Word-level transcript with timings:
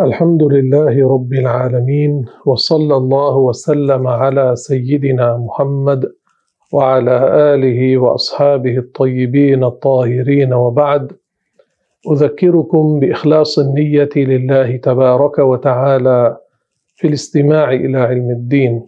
الحمد 0.00 0.42
لله 0.42 1.08
رب 1.08 1.32
العالمين 1.32 2.24
وصلى 2.46 2.96
الله 2.96 3.36
وسلم 3.36 4.06
على 4.06 4.56
سيدنا 4.56 5.36
محمد 5.36 6.12
وعلى 6.72 7.16
آله 7.54 7.98
وأصحابه 7.98 8.78
الطيبين 8.78 9.64
الطاهرين 9.64 10.54
وبعد. 10.54 11.12
أذكركم 12.12 13.00
بإخلاص 13.00 13.58
النية 13.58 14.08
لله 14.16 14.76
تبارك 14.76 15.38
وتعالى 15.38 16.36
في 16.94 17.08
الاستماع 17.08 17.72
إلى 17.72 17.98
علم 17.98 18.30
الدين. 18.30 18.86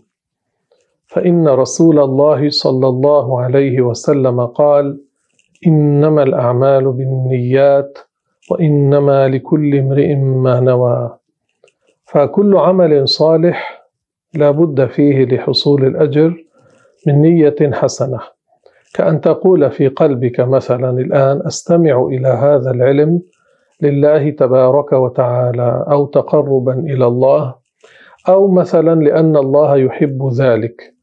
فإن 1.06 1.48
رسول 1.48 1.98
الله 1.98 2.50
صلى 2.50 2.88
الله 2.88 3.40
عليه 3.40 3.80
وسلم 3.80 4.46
قال 4.46 5.00
إنما 5.66 6.22
الأعمال 6.22 6.92
بالنيات 6.92 7.98
وإنما 8.50 9.28
لكل 9.28 9.74
امرئ 9.78 10.14
ما 10.14 10.60
نوى. 10.60 11.16
فكل 12.04 12.56
عمل 12.56 13.08
صالح 13.08 13.86
لا 14.34 14.50
بد 14.50 14.86
فيه 14.86 15.24
لحصول 15.24 15.84
الأجر 15.84 16.34
من 17.06 17.22
نية 17.22 17.56
حسنة. 17.72 18.18
كأن 18.94 19.20
تقول 19.20 19.70
في 19.70 19.88
قلبك 19.88 20.40
مثلا 20.40 20.90
الآن 20.90 21.42
أستمع 21.46 22.06
إلى 22.06 22.28
هذا 22.28 22.70
العلم 22.70 23.22
لله 23.82 24.30
تبارك 24.30 24.92
وتعالى 24.92 25.84
أو 25.90 26.06
تقربا 26.06 26.74
إلى 26.74 27.06
الله 27.06 27.54
أو 28.28 28.48
مثلا 28.48 29.00
لأن 29.00 29.36
الله 29.36 29.76
يحب 29.76 30.28
ذلك 30.32 30.94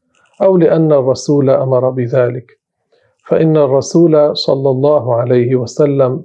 أو 0.42 0.56
لأن 0.56 0.92
الرسول 0.92 1.50
أمر 1.50 1.90
بذلك. 1.90 2.58
فإن 3.26 3.56
الرسول 3.56 4.36
صلى 4.36 4.70
الله 4.70 5.14
عليه 5.14 5.56
وسلم 5.56 6.24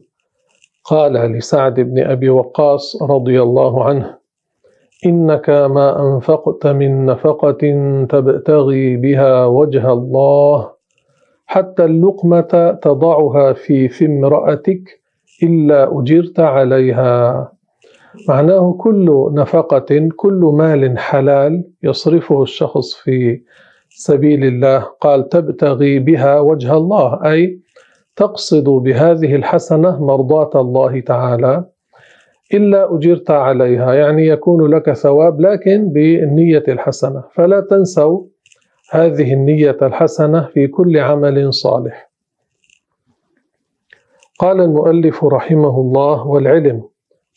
قال 0.84 1.14
لسعد 1.14 1.80
بن 1.80 2.04
أبي 2.04 2.30
وقاص 2.30 3.02
رضي 3.02 3.41
الله 3.41 3.84
عنه 3.84 4.18
إنك 5.05 5.50
ما 5.50 6.16
أنفقت 6.16 6.68
من 6.68 7.05
نفقة 7.05 7.58
تبتغي 8.10 8.96
بها 8.98 9.46
وجه 9.46 9.94
الله 9.94 10.72
حتى 11.46 11.85
اللقمة 11.85 12.77
تضعها 12.82 13.54
في 13.54 13.88
في 13.90 14.05
امرأتك 14.05 15.02
إلا 15.44 15.99
أجرت 15.99 16.40
عليها. 16.40 17.52
معناه 18.29 18.77
كل 18.79 19.32
نفقة 19.34 20.10
كل 20.16 20.52
مال 20.57 21.00
حلال 21.00 21.63
يصرفه 21.84 22.41
الشخص 22.44 22.94
في 22.94 23.41
سبيل 23.90 24.44
الله 24.44 24.79
قال 24.79 25.29
تبتغي 25.29 26.00
بها 26.00 26.40
وجه 26.40 26.77
الله 26.77 27.20
أي 27.32 27.60
تقصد 28.16 28.64
بهذه 28.70 29.36
الحسنة 29.36 30.04
مرضاة 30.04 30.62
الله 30.62 31.00
تعالى 31.00 31.66
إلا 32.54 32.96
أجرت 32.96 33.32
عليها 33.32 33.94
يعني 33.94 34.28
يكون 34.28 34.76
لك 34.76 34.94
ثواب 34.94 35.42
لكن 35.42 35.90
بالنية 35.90 36.64
الحسنة. 36.68 37.24
فلا 37.36 37.60
تنسوا 37.62 38.24
هذه 38.91 39.34
النية 39.34 39.78
الحسنة 39.82 40.48
في 40.54 40.68
كل 40.68 40.98
عمل 41.00 41.54
صالح. 41.54 42.12
قال 44.40 44.62
المؤلف 44.62 45.24
رحمه 45.26 45.80
الله 45.82 46.28
والعلم 46.28 46.84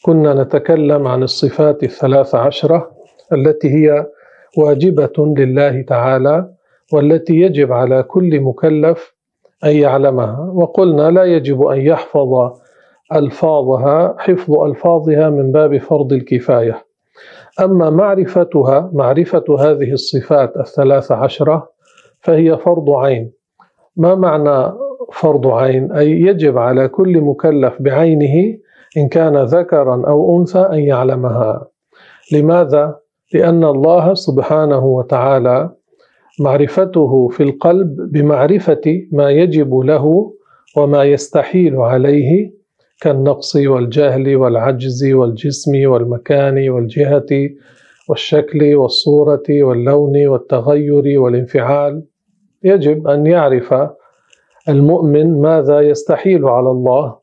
كنا 0.05 0.43
نتكلم 0.43 1.07
عن 1.07 1.23
الصفات 1.23 1.83
الثلاث 1.83 2.35
عشرة 2.35 2.91
التي 3.33 3.69
هي 3.71 4.07
واجبة 4.59 5.35
لله 5.39 5.83
تعالى 5.83 6.51
والتي 6.93 7.35
يجب 7.35 7.73
على 7.73 8.03
كل 8.03 8.41
مكلف 8.41 9.16
أن 9.65 9.77
يعلمها. 9.77 10.51
وقلنا 10.55 11.11
لا 11.11 11.25
يجب 11.25 11.63
أن 11.63 11.81
يحفظ 11.81 12.51
ألفاظها 13.15 14.15
حفظ 14.19 14.55
ألفاظها 14.55 15.31
من 15.31 15.53
باب 15.53 15.79
فرض 15.79 16.13
الكفاية. 16.13 16.85
أما 17.61 17.91
معرفتها 17.91 18.91
معرفة 18.93 19.45
هذه 19.59 19.93
الصفات 19.93 20.57
الثلاث 20.57 21.13
عشرة 21.13 21.69
فهي 22.21 22.57
فرض 22.57 22.91
عين. 22.91 23.33
ما 23.97 24.15
معنى 24.15 24.73
فرض 25.13 25.47
عين؟ 25.47 25.93
أي 25.93 26.11
يجب 26.11 26.59
على 26.59 26.89
كل 26.89 27.21
مكلف 27.21 27.83
بعينه 27.83 28.59
إن 28.97 29.09
كان 29.09 29.37
ذكرا 29.37 30.03
أو 30.07 30.39
أنثى 30.41 30.59
أن 30.59 30.79
يعلمها. 30.79 31.67
لماذا؟ 32.33 32.97
لأن 33.35 33.65
الله 33.65 34.15
سبحانه 34.15 34.85
وتعالى 34.85 35.71
معرفته 36.41 37.29
في 37.29 37.43
القلب 37.43 37.97
بمعرفة 38.13 39.07
ما 39.13 39.31
يجب 39.31 39.75
له 39.75 40.33
وما 40.77 41.05
يستحيل 41.05 41.77
عليه 41.77 42.53
كالنقص 43.01 43.57
والجهل 43.57 44.37
والعجز 44.37 45.05
والجسم 45.05 45.73
والمكان 45.91 46.69
والجهة 46.69 47.27
والشكل 48.09 48.75
والصورة 48.75 49.43
واللون 49.51 50.27
والتغير 50.27 51.21
والانفعال. 51.21 52.05
يجب 52.65 53.09
أن 53.09 53.27
يعرف 53.27 53.75
المؤمن 54.69 55.41
ماذا 55.41 55.81
يستحيل 55.81 56.45
على 56.45 56.71
الله 56.71 57.19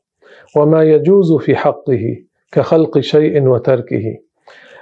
وما 0.56 0.82
يجوز 0.82 1.32
في 1.32 1.56
حقه 1.56 2.16
كخلق 2.52 2.98
شيء 3.00 3.48
وتركه 3.48 4.04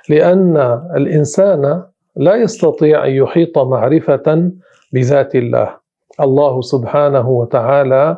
لأن 0.09 0.57
الإنسان 0.97 1.83
لا 2.17 2.37
يستطيع 2.37 3.07
أن 3.07 3.11
يحيط 3.11 3.59
معرفة 3.59 4.51
بذات 4.93 5.35
الله. 5.35 5.77
الله 6.21 6.61
سبحانه 6.61 7.31
وتعالى 7.31 8.17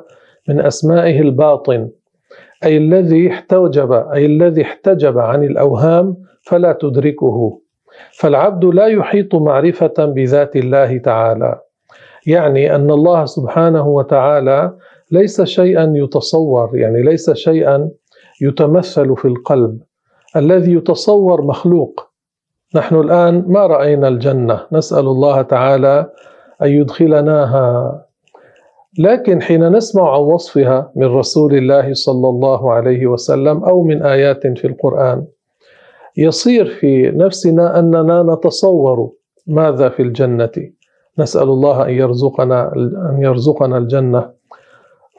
من 0.49 0.61
أسمائه 0.61 1.21
الباطن. 1.21 1.89
أي 2.65 2.77
الذي 2.77 3.31
احتجب 3.31 3.93
أي 3.93 4.27
الذي 4.27 4.63
احتجب 4.63 5.19
عن 5.19 5.45
الأوهام 5.45 6.17
فلا 6.43 6.73
تدركه. 6.73 7.61
فالعبد 8.13 8.65
لا 8.65 8.87
يحيط 8.87 9.35
معرفة 9.35 9.95
بذات 9.99 10.57
الله 10.57 10.99
تعالى. 10.99 11.61
يعني 12.27 12.75
أن 12.75 12.91
الله 12.91 13.25
سبحانه 13.25 13.89
وتعالى 13.89 14.77
ليس 15.11 15.43
شيئا 15.43 15.93
يتصور 15.97 16.71
يعني 16.79 17.03
ليس 17.03 17.31
شيئا 17.31 17.91
يتمثل 18.43 19.17
في 19.17 19.25
القلب. 19.25 19.81
الذي 20.37 20.73
يتصور 20.73 21.43
مخلوق 21.43 22.14
نحن 22.75 22.95
الآن 22.97 23.45
ما 23.49 23.67
رأينا 23.67 24.09
الجنة. 24.09 24.61
نسأل 24.73 25.07
الله 25.07 25.43
تعالى 25.43 26.11
أن 26.63 26.69
يدخلناها. 26.69 28.01
لكن 28.99 29.43
حين 29.43 29.69
نسمع 29.69 30.15
عن 30.15 30.21
وصفها 30.21 30.93
من 30.97 31.07
رسول 31.07 31.55
الله 31.55 31.95
صلى 31.95 32.29
الله 32.29 32.73
عليه 32.73 33.07
وسلم 33.07 33.65
أو 33.65 33.83
من 33.83 34.03
آيات 34.03 34.47
في 34.47 34.67
القرآن 34.67 35.25
يصير 36.17 36.67
في 36.67 37.11
نفسنا 37.11 37.79
أننا 37.79 38.23
نتصور 38.23 39.11
ماذا 39.47 39.89
في 39.89 40.03
الجنة. 40.03 40.53
نسأل 41.19 41.49
الله 41.49 41.85
أن 41.85 41.91
يرزقنا 41.91 42.73
أن 43.11 43.19
يرزقنا 43.19 43.79
الجنة. 43.79 44.31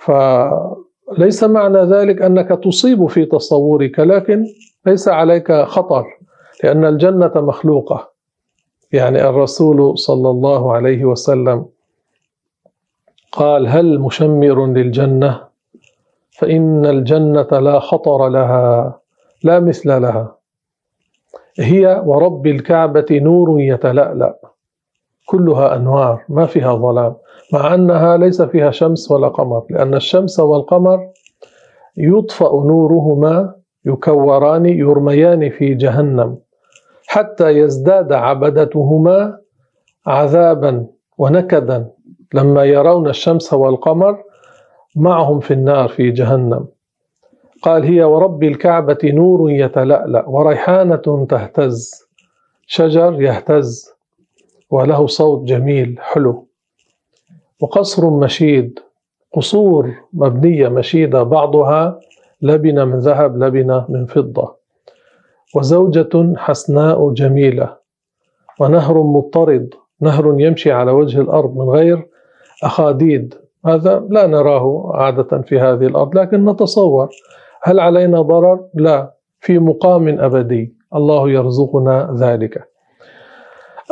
فليس 0.01 1.43
معنى 1.43 1.77
ذلك 1.77 2.21
أنك 2.21 2.63
تصيب 2.63 3.07
في 3.07 3.25
تصورك 3.25 3.99
لكن 3.99 4.45
ليس 4.85 5.07
عليك 5.07 5.51
خطر. 5.51 6.05
لأن 6.63 6.85
الجنة 6.85 7.31
مخلوقة. 7.35 8.11
يعني 8.91 9.29
الرسول 9.29 9.97
صلى 9.97 10.29
الله 10.29 10.73
عليه 10.73 11.05
وسلم 11.05 11.65
قال 13.31 13.67
هل 13.67 13.99
مشمر 13.99 14.65
للجنة؟ 14.65 15.41
فإن 16.31 16.85
الجنة 16.85 17.47
لا 17.59 17.79
خطر 17.79 18.29
لها 18.29 18.99
لا 19.43 19.59
مثل 19.59 20.01
لها. 20.01 20.35
هي 21.59 22.01
ورب 22.05 22.47
الكعبة 22.47 23.05
نور 23.11 23.61
يتلألأ 23.61 24.39
كلها 25.25 25.75
أنوار 25.75 26.23
ما 26.29 26.45
فيها 26.45 26.75
ظلام. 26.75 27.15
مع 27.53 27.73
أنها 27.73 28.17
ليس 28.17 28.41
فيها 28.41 28.71
شمس 28.71 29.11
ولا 29.11 29.27
قمر 29.27 29.63
لأن 29.69 29.93
الشمس 29.93 30.39
والقمر 30.39 31.07
يطفأ 31.97 32.49
نورهما 32.51 33.55
يكوران 33.85 34.65
يرميان 34.65 35.49
في 35.49 35.73
جهنم. 35.73 36.37
حتى 37.15 37.49
يزداد 37.49 38.13
عبدتهما 38.13 39.37
عذابا 40.07 40.87
ونكدا 41.17 41.89
لما 42.33 42.63
يرون 42.63 43.09
الشمس 43.09 43.53
والقمر 43.53 44.23
معهم 44.95 45.39
في 45.39 45.53
النار 45.53 45.87
في 45.87 46.11
جهنم. 46.11 46.67
قال 47.61 47.83
هي 47.83 48.03
ورب 48.03 48.43
الكعبة 48.43 48.97
نور 49.03 49.51
يتلألأ 49.51 50.29
وريحانة 50.29 51.25
تهتز 51.29 52.03
شجر 52.67 53.21
يهتز 53.21 53.91
وله 54.69 55.07
صوت 55.07 55.43
جميل 55.47 55.97
حلو. 55.99 56.47
وقصر 57.61 58.09
مشيد 58.09 58.79
قصور 59.33 59.93
مبنية 60.13 60.67
مشيدة 60.67 61.23
بعضها 61.23 61.99
لبنة 62.41 62.85
من 62.85 62.99
ذهب 62.99 63.43
لبنة 63.43 63.85
من 63.89 64.05
فضة. 64.05 64.54
وزوجة 65.55 66.33
حسناء 66.37 67.09
جميلة. 67.13 67.77
ونهر 68.59 69.03
مضطرد 69.03 69.73
نهر 70.01 70.35
يمشي 70.39 70.71
على 70.71 70.91
وجه 70.91 71.21
الأرض 71.21 71.55
من 71.55 71.69
غير 71.69 72.07
أخاديد. 72.63 73.33
هذا 73.65 74.07
لا 74.09 74.27
نراه 74.27 74.91
عادة 74.93 75.41
في 75.41 75.59
هذه 75.59 75.85
الأرض 75.87 76.17
لكن 76.17 76.45
نتصور. 76.45 77.09
هل 77.63 77.79
علينا 77.79 78.21
ضرر؟ 78.21 78.59
لا 78.73 79.13
في 79.39 79.59
مقام 79.59 80.19
أبدي. 80.19 80.75
الله 80.95 81.29
يرزقنا 81.29 82.15
ذلك. 82.19 82.69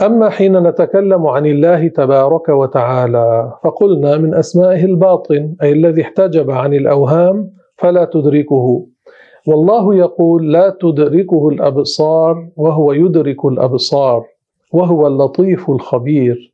أما 0.06 0.30
حين 0.30 0.58
نتكلم 0.68 1.28
عن 1.28 1.46
الله 1.46 1.88
تبارك 1.88 2.50
وتعالى 2.50 3.54
فقلنا 3.64 4.18
من 4.18 4.34
أسمائه 4.34 4.86
الباطن 4.86 5.56
أي 5.62 5.72
الذي 5.72 6.02
احتجب 6.02 6.52
عن 6.52 6.74
الأوهام 6.74 7.52
فلا 7.78 8.06
تدركه. 8.06 8.88
والله 9.48 9.96
يقول 9.96 10.52
لا 10.52 10.78
تدركه 10.82 11.50
الأبصار 11.50 12.48
وهو 12.58 12.94
يدرك 12.94 13.46
الأبصار 13.46 14.26
وهو 14.72 15.08
اللطيف 15.08 15.70
الخبير. 15.70 16.54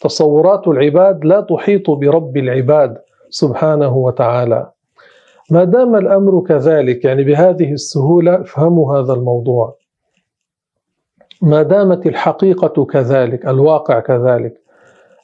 تصورات 0.00 0.68
العباد 0.68 1.24
لا 1.24 1.40
تحيط 1.40 1.90
برب 1.90 2.36
العباد 2.36 2.98
سبحانه 3.30 3.96
وتعالى. 3.96 4.70
ما 5.50 5.64
دام 5.64 5.96
الأمر 5.96 6.40
كذلك 6.40 7.04
يعني 7.04 7.24
بهذه 7.24 7.72
السهولة 7.72 8.40
افهموا 8.40 8.98
هذا 8.98 9.12
الموضوع. 9.12 9.76
ما 11.42 11.62
دامت 11.62 12.06
الحقيقة 12.06 12.84
كذلك 12.84 13.46
الواقع 13.46 14.00
كذلك 14.00 14.60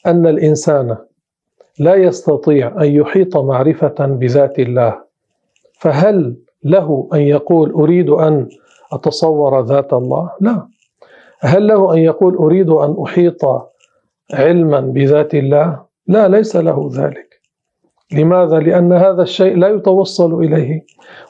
أن 0.06 0.26
الإنسان 0.26 0.96
لا 1.78 1.94
يستطيع 1.94 2.82
أن 2.82 2.90
يحيط 2.90 3.36
معرفة 3.36 3.94
بذات 4.06 4.58
الله 4.58 4.98
فهل 5.80 6.36
له 6.66 7.08
أن 7.14 7.20
يقول 7.20 7.70
أريد 7.72 8.10
أن 8.10 8.48
أتصور 8.92 9.60
ذات 9.64 9.92
الله؟ 9.92 10.30
لا. 10.40 10.68
هل 11.40 11.66
له 11.66 11.94
أن 11.94 11.98
يقول 11.98 12.36
أريد 12.36 12.70
أن 12.70 12.96
أحيط 13.04 13.40
علما 14.34 14.80
بذات 14.80 15.34
الله؟ 15.34 15.86
لا 16.06 16.28
ليس 16.28 16.56
له 16.56 16.90
ذلك. 16.92 17.28
لماذا؟ 18.12 18.58
لأن 18.58 18.92
هذا 18.92 19.22
الشيء 19.22 19.56
لا 19.56 19.68
يتوصل 19.68 20.34
إليه 20.34 20.84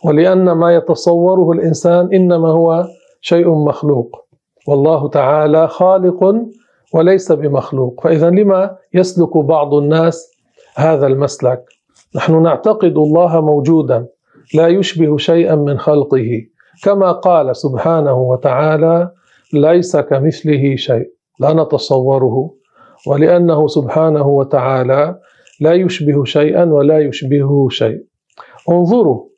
ولأن 0.04 0.52
ما 0.52 0.74
يتصوره 0.74 1.52
الإنسان 1.52 2.14
إنما 2.14 2.48
هو 2.48 2.84
شيء 3.20 3.50
مخلوق. 3.50 4.26
والله 4.68 5.08
تعالى 5.08 5.68
خالق 5.68 6.34
وليس 6.94 7.32
بمخلوق. 7.32 8.00
فإذا 8.04 8.30
لما 8.30 8.76
يسلك 8.94 9.36
بعض 9.36 9.74
الناس 9.74 10.30
هذا 10.76 11.06
المسلك؟ 11.06 11.64
نحن 12.16 12.42
نعتقد 12.42 12.96
الله 12.96 13.40
موجودا. 13.40 14.06
لا 14.54 14.68
يشبه 14.68 15.16
شيئا 15.16 15.54
من 15.54 15.78
خلقه. 15.78 16.42
كما 16.84 17.12
قال 17.12 17.56
سبحانه 17.56 18.14
وتعالى 18.14 19.10
ليس 19.52 19.96
كمثله 19.96 20.76
شيء 20.76 21.10
لا 21.40 21.52
نتصوره. 21.52 22.54
ولأنه 23.06 23.66
سبحانه 23.66 24.26
وتعالى 24.26 25.18
لا 25.60 25.72
يشبه 25.72 26.24
شيئا 26.24 26.64
ولا 26.64 26.98
يشبهه 26.98 27.68
شيء. 27.70 28.04
انظروا 28.70 29.28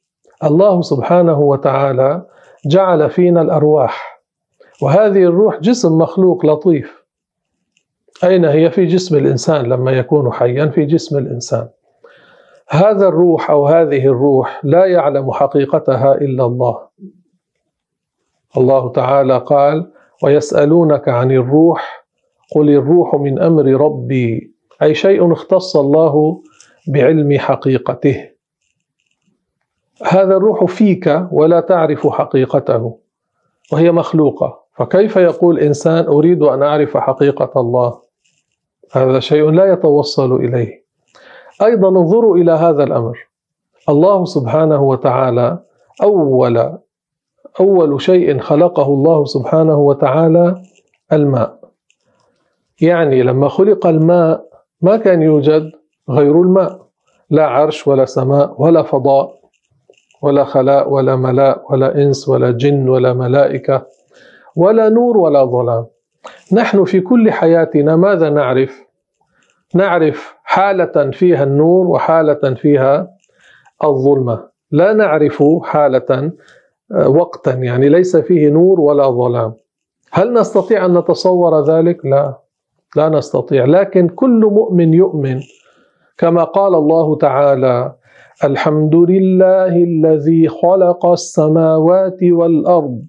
الله 0.44 0.80
سبحانه 0.80 1.40
وتعالى 1.40 2.26
جعل 2.66 3.10
فينا 3.10 3.42
الأرواح. 3.42 4.22
وهذه 4.82 5.22
الروح 5.22 5.60
جسم 5.60 5.98
مخلوق 5.98 6.46
لطيف. 6.46 7.04
أين 8.24 8.44
هي؟ 8.44 8.70
في 8.70 8.84
جسم 8.84 9.16
الإنسان 9.16 9.64
لما 9.64 9.92
يكون 9.92 10.32
حيا 10.32 10.66
في 10.66 10.84
جسم 10.84 11.18
الإنسان. 11.18 11.68
هذا 12.70 13.08
الروح 13.08 13.50
أو 13.50 13.66
هذه 13.66 14.06
الروح 14.06 14.60
لا 14.64 14.86
يعلم 14.86 15.32
حقيقتها 15.32 16.14
إلا 16.14 16.46
الله. 16.46 16.88
الله 18.56 18.92
تعالى 18.92 19.38
قال 19.38 19.92
ويسألونك 20.22 21.08
عن 21.08 21.30
الروح 21.32 22.06
قل 22.54 22.70
الروح 22.70 23.14
من 23.14 23.38
أمر 23.38 23.64
ربي 23.64 24.54
أي 24.82 24.94
شيء 24.94 25.32
اختص 25.32 25.76
الله 25.76 26.42
بعلم 26.88 27.38
حقيقته. 27.38 28.28
هذا 30.06 30.36
الروح 30.36 30.64
فيك 30.64 31.26
ولا 31.32 31.60
تعرف 31.60 32.06
حقيقته 32.06 32.98
وهي 33.72 33.92
مخلوقة. 33.92 34.64
فكيف 34.76 35.16
يقول 35.16 35.58
إنسان 35.58 36.06
أريد 36.06 36.42
أن 36.42 36.62
أعرف 36.62 36.96
حقيقة 36.96 37.60
الله؟ 37.60 38.00
هذا 38.92 39.20
شيء 39.20 39.50
لا 39.50 39.72
يتوصل 39.72 40.36
إليه. 40.36 40.87
أيضا 41.62 41.88
انظروا 41.88 42.36
إلى 42.36 42.52
هذا 42.52 42.84
الأمر. 42.84 43.28
الله 43.88 44.24
سبحانه 44.24 44.82
وتعالى 44.82 45.58
أول 46.02 46.78
أول 47.60 48.02
شيء 48.02 48.38
خلقه 48.38 48.86
الله 48.86 49.24
سبحانه 49.24 49.78
وتعالى 49.78 50.62
الماء. 51.12 51.58
يعني 52.80 53.22
لما 53.22 53.48
خلق 53.48 53.86
الماء 53.86 54.48
ما 54.80 54.96
كان 54.96 55.22
يوجد 55.22 55.72
غير 56.10 56.42
الماء. 56.42 56.86
لا 57.30 57.46
عرش 57.46 57.88
ولا 57.88 58.04
سماء 58.04 58.54
ولا 58.62 58.82
فضاء 58.82 59.38
ولا 60.22 60.44
خلاء 60.44 60.90
ولا 60.90 61.16
ملاء 61.16 61.72
ولا 61.72 61.94
إنس 61.94 62.28
ولا 62.28 62.50
جن 62.50 62.88
ولا 62.88 63.12
ملائكة 63.12 63.86
ولا 64.56 64.88
نور 64.88 65.16
ولا 65.16 65.44
ظلام. 65.44 65.86
نحن 66.52 66.84
في 66.84 67.00
كل 67.00 67.32
حياتنا 67.32 67.96
ماذا 67.96 68.30
نعرف؟ 68.30 68.82
نعرف 69.74 70.37
حالة 70.50 71.10
فيها 71.10 71.44
النور 71.44 71.86
وحالة 71.86 72.54
فيها 72.54 73.08
الظلمة. 73.84 74.48
لا 74.70 74.92
نعرف 74.92 75.42
حالة 75.62 76.32
آه، 76.94 77.08
وقتا 77.08 77.52
يعني 77.52 77.88
ليس 77.88 78.16
فيه 78.16 78.50
نور 78.50 78.80
ولا 78.80 79.10
ظلام. 79.10 79.54
هل 80.12 80.32
نستطيع 80.32 80.84
أن 80.84 80.98
نتصور 80.98 81.64
ذلك؟ 81.64 82.06
لا 82.06 82.38
لا 82.96 83.08
نستطيع. 83.08 83.64
لكن 83.64 84.08
كل 84.08 84.40
مؤمن 84.52 84.94
يؤمن 84.94 85.40
كما 86.18 86.44
قال 86.44 86.74
الله 86.74 87.16
تعالى 87.16 87.94
الحمد 88.44 88.94
لله 88.94 89.76
الذي 89.76 90.48
خلق 90.48 91.06
السماوات 91.06 92.18
والأرض 92.22 93.02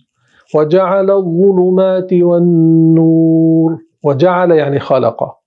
وجعل 0.55 1.11
الظلمات 1.11 2.13
والنور. 2.13 3.77
وجعل 4.03 4.51
يعني 4.51 4.79
خلق 4.79 5.38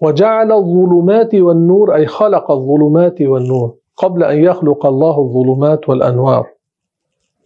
وجعل 0.00 0.52
الظلمات 0.52 1.34
والنور 1.34 1.94
أي 1.94 2.06
خلق 2.06 2.50
الظلمات 2.50 3.22
والنور 3.22 3.74
قبل 3.96 4.22
أن 4.22 4.38
يخلق 4.38 4.86
الله 4.86 5.18
الظلمات 5.18 5.88
والأنوار. 5.88 6.46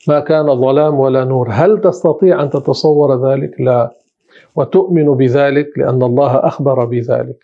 ما 0.08 0.20
كان 0.20 0.60
ظلام 0.60 1.00
ولا 1.00 1.24
نور. 1.24 1.48
هل 1.50 1.80
تستطيع 1.80 2.42
أن 2.42 2.50
تتصور 2.50 3.30
ذلك؟ 3.30 3.60
لا. 3.60 3.90
وتؤمن 4.56 5.14
بذلك 5.14 5.66
لأن 5.76 6.02
الله 6.02 6.36
أخبر 6.36 6.84
بذلك. 6.84 7.36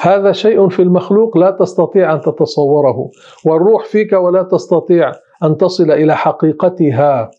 هذا 0.00 0.32
شيء 0.32 0.68
في 0.68 0.82
المخلوق 0.82 1.38
لا 1.38 1.50
تستطيع 1.50 2.12
أن 2.12 2.20
تتصوره. 2.20 3.10
والروح 3.46 3.84
فيك 3.84 4.12
ولا 4.12 4.42
تستطيع 4.42 5.12
أن 5.44 5.56
تصل 5.56 5.90
إلى 5.90 6.16
حقيقتها. 6.16 7.30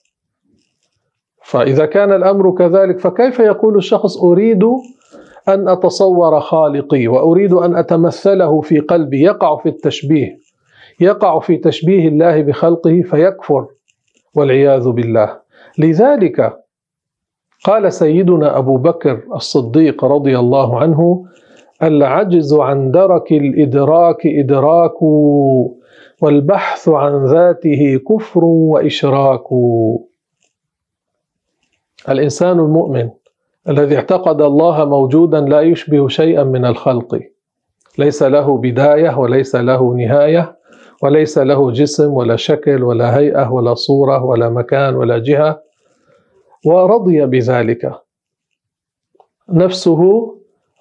فإذا 1.43 1.85
كان 1.85 2.13
الأمر 2.13 2.51
كذلك 2.51 2.99
فكيف 2.99 3.39
يقول 3.39 3.77
الشخص 3.77 4.23
أريد 4.23 4.63
أن 5.49 5.69
أتصور 5.69 6.39
خالقي 6.39 7.07
وأريد 7.07 7.53
أن 7.53 7.75
أتمثله 7.75 8.61
في 8.61 8.79
قلبي. 8.79 9.21
يقع 9.21 9.57
في 9.57 9.69
التشبيه 9.69 10.37
يقع 10.99 11.39
في 11.39 11.57
تشبيه 11.57 12.07
الله 12.07 12.41
بخلقه 12.41 13.01
فيكفر 13.01 13.67
والعياذ 14.35 14.89
بالله. 14.89 15.39
لذلك 15.77 16.57
قال 17.63 17.93
سيدنا 17.93 18.57
أبو 18.57 18.77
بكر 18.77 19.23
الصديق 19.35 20.05
رضي 20.05 20.39
الله 20.39 20.79
عنه 20.79 21.25
العجز 21.83 22.53
عن 22.53 22.91
درك 22.91 23.31
الإدراك 23.31 24.27
إدراك 24.27 25.01
والبحث 26.21 26.89
عن 26.89 27.25
ذاته 27.25 27.99
كفر 28.09 28.45
وإشراك. 28.45 29.47
الإنسان 32.09 32.59
المؤمن 32.59 33.09
الذي 33.69 33.95
اعتقد 33.95 34.41
الله 34.41 34.85
موجودا 34.85 35.41
لا 35.41 35.61
يشبه 35.61 36.07
شيئا 36.07 36.43
من 36.43 36.65
الخلق. 36.65 37.19
ليس 37.97 38.23
له 38.23 38.57
بداية 38.57 39.19
وليس 39.19 39.55
له 39.55 39.93
نهاية 39.93 40.57
وليس 41.03 41.37
له 41.37 41.71
جسم 41.71 42.13
ولا 42.13 42.35
شكل 42.35 42.83
ولا 42.83 43.17
هيئة 43.17 43.51
ولا 43.51 43.73
صورة 43.73 44.23
ولا 44.23 44.49
مكان 44.49 44.95
ولا 44.95 45.17
جهة. 45.17 45.61
ورضي 46.65 47.25
بذلك. 47.25 47.91
نفسه 49.49 50.31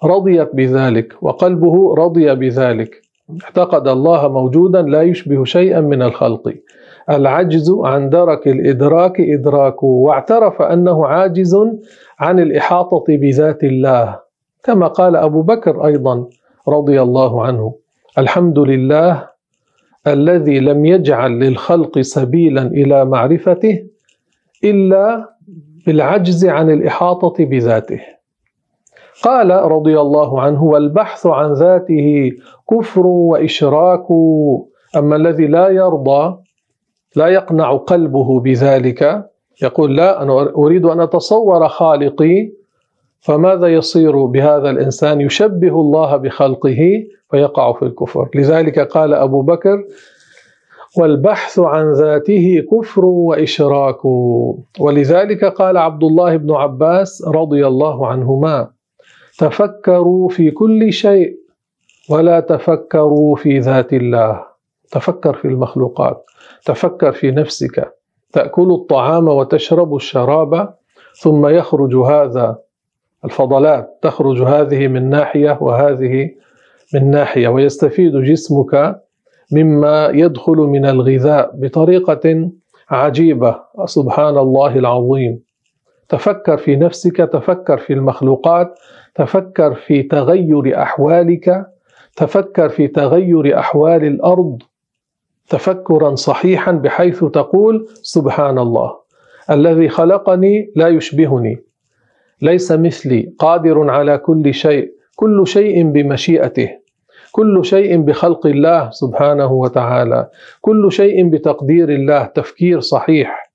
رضيت 0.05 0.55
بذلك 0.55 1.23
وقلبه 1.23 1.95
رضي 1.95 2.35
بذلك. 2.35 3.03
اعتقد 3.45 3.89
الله 3.89 4.29
موجودا 4.29 4.83
لا 4.83 5.03
يشبه 5.03 5.45
شيئا 5.45 5.81
من 5.81 6.03
الخلق. 6.03 6.55
العجز 7.11 7.71
عن 7.85 8.09
درك 8.11 8.49
الإدراك 8.49 9.21
إدراكه 9.21 9.87
واعترف 9.87 10.63
أنه 10.63 11.07
عاجز 11.07 11.57
عن 12.19 12.39
الإحاطة 12.39 13.05
بذات 13.09 13.65
الله 13.65 14.19
كما 14.65 14.87
قال 14.87 15.17
أبو 15.17 15.43
بكر 15.43 15.87
أيضا 15.87 16.27
رضي 16.69 17.03
الله 17.03 17.45
عنه 17.45 17.75
الحمد 18.19 18.59
لله 18.59 19.29
الذي 20.07 20.61
لم 20.61 20.85
يجعل 20.85 21.31
للخلق 21.39 22.01
سبيلا 22.01 22.63
إلى 22.63 23.05
معرفته 23.05 23.87
إلا 24.65 25.29
بالعجز 25.87 26.47
عن 26.47 26.71
الإحاطة 26.71 27.45
بذاته. 27.45 28.01
قال 29.23 29.51
رضي 29.51 30.01
الله 30.01 30.41
عنه 30.41 30.65
والبحث 30.65 31.27
عن 31.27 31.53
ذاته 31.53 32.33
كفر 32.71 33.07
وإشراك 33.07 34.07
أما 34.97 35.17
الذي 35.17 35.47
لا 35.47 35.69
يرضى 35.69 36.37
لا 37.17 37.27
يقنع 37.27 37.77
قلبه 37.77 38.41
بذلك. 38.41 39.31
يقول 39.63 39.97
لا 39.97 40.23
أنا 40.23 40.33
أريد 40.57 40.85
أن 40.85 41.01
أتصور 41.01 41.69
خالقي 41.69 42.53
فماذا 43.21 43.69
يصير 43.69 44.25
بهذا 44.25 44.71
الإنسان؟ 44.71 45.21
يشبه 45.21 45.81
الله 45.81 46.17
بخلقه 46.17 47.05
فيقع 47.31 47.73
في 47.73 47.83
الكفر. 47.83 48.29
لذلك 48.35 48.79
قال 48.79 49.15
أبو 49.15 49.43
بكر 49.43 49.85
والبحث 50.99 51.59
عن 51.59 51.93
ذاته 51.93 52.67
كفر 52.73 53.05
وإشراك. 53.05 54.05
ولذلك 54.81 55.45
قال 55.45 55.77
عبد 55.77 56.05
الله 56.05 56.37
بن 56.37 56.51
عباس 56.51 57.25
رضي 57.29 57.67
الله 57.67 58.07
عنهما 58.07 58.71
تفكروا 59.39 60.29
في 60.29 60.51
كل 60.51 60.93
شيء 60.93 61.37
ولا 62.11 62.41
تفكروا 62.41 63.37
في 63.37 63.59
ذات 63.59 63.93
الله. 63.93 64.50
تفكر 64.91 65.35
في 65.35 65.45
المخلوقات 65.49 66.25
تفكر 66.65 67.13
في 67.13 67.31
نفسك. 67.31 67.93
تأكل 68.33 68.71
الطعام 68.73 69.29
وتشرب 69.29 69.95
الشراب 69.97 70.75
ثم 71.21 71.47
يخرج 71.47 71.97
هذا 71.97 72.59
الفضلات 73.25 73.99
تخرج 74.03 74.43
هذه 74.43 74.89
من 74.89 75.11
ناحية 75.11 75.59
وهذه 75.61 76.31
من 76.95 77.11
ناحية 77.11 77.49
ويستفيد 77.49 78.17
جسمك 78.17 79.01
مما 79.53 80.09
يدخل 80.15 80.57
من 80.57 80.87
الغذاء 80.87 81.51
بطريقة 81.55 82.51
عجيبة. 82.91 83.57
سبحان 83.85 84.39
الله 84.39 84.77
العظيم. 84.79 85.41
تفكر 86.09 86.57
في 86.57 86.77
نفسك 86.77 87.17
تفكر 87.17 87.79
في 87.79 87.93
المخلوقات 87.93 88.79
تفكر 89.15 89.75
في 89.75 90.03
تغير 90.03 90.83
أحوالك 90.83 91.67
تفكر 92.17 92.69
في 92.69 92.89
تغير 92.89 93.59
أحوال 93.59 94.05
الأرض. 94.05 94.59
تفكرا 95.51 96.15
صحيحا 96.15 96.73
بحيث 96.73 97.25
تقول 97.25 97.89
سبحان 98.03 98.59
الله 98.59 98.93
الذي 99.51 99.89
خلقني 99.89 100.73
لا 100.77 100.89
يشبهني 100.89 101.59
ليس 102.43 102.73
مثلي 102.73 103.35
قادر 103.39 103.91
على 103.91 104.19
كل 104.19 104.55
شيء 104.55 104.91
كل 105.17 105.47
شيء 105.47 105.91
بمشيئته 105.91 106.69
كل 107.33 107.65
شيء 107.65 107.97
بخلق 108.01 108.47
الله 108.47 108.91
سبحانه 108.91 109.53
وتعالى 109.53 110.29
كل 110.61 110.93
شيء 110.93 111.29
بتقدير 111.29 111.89
الله 111.89 112.25
تفكير 112.25 112.81
صحيح 112.81 113.51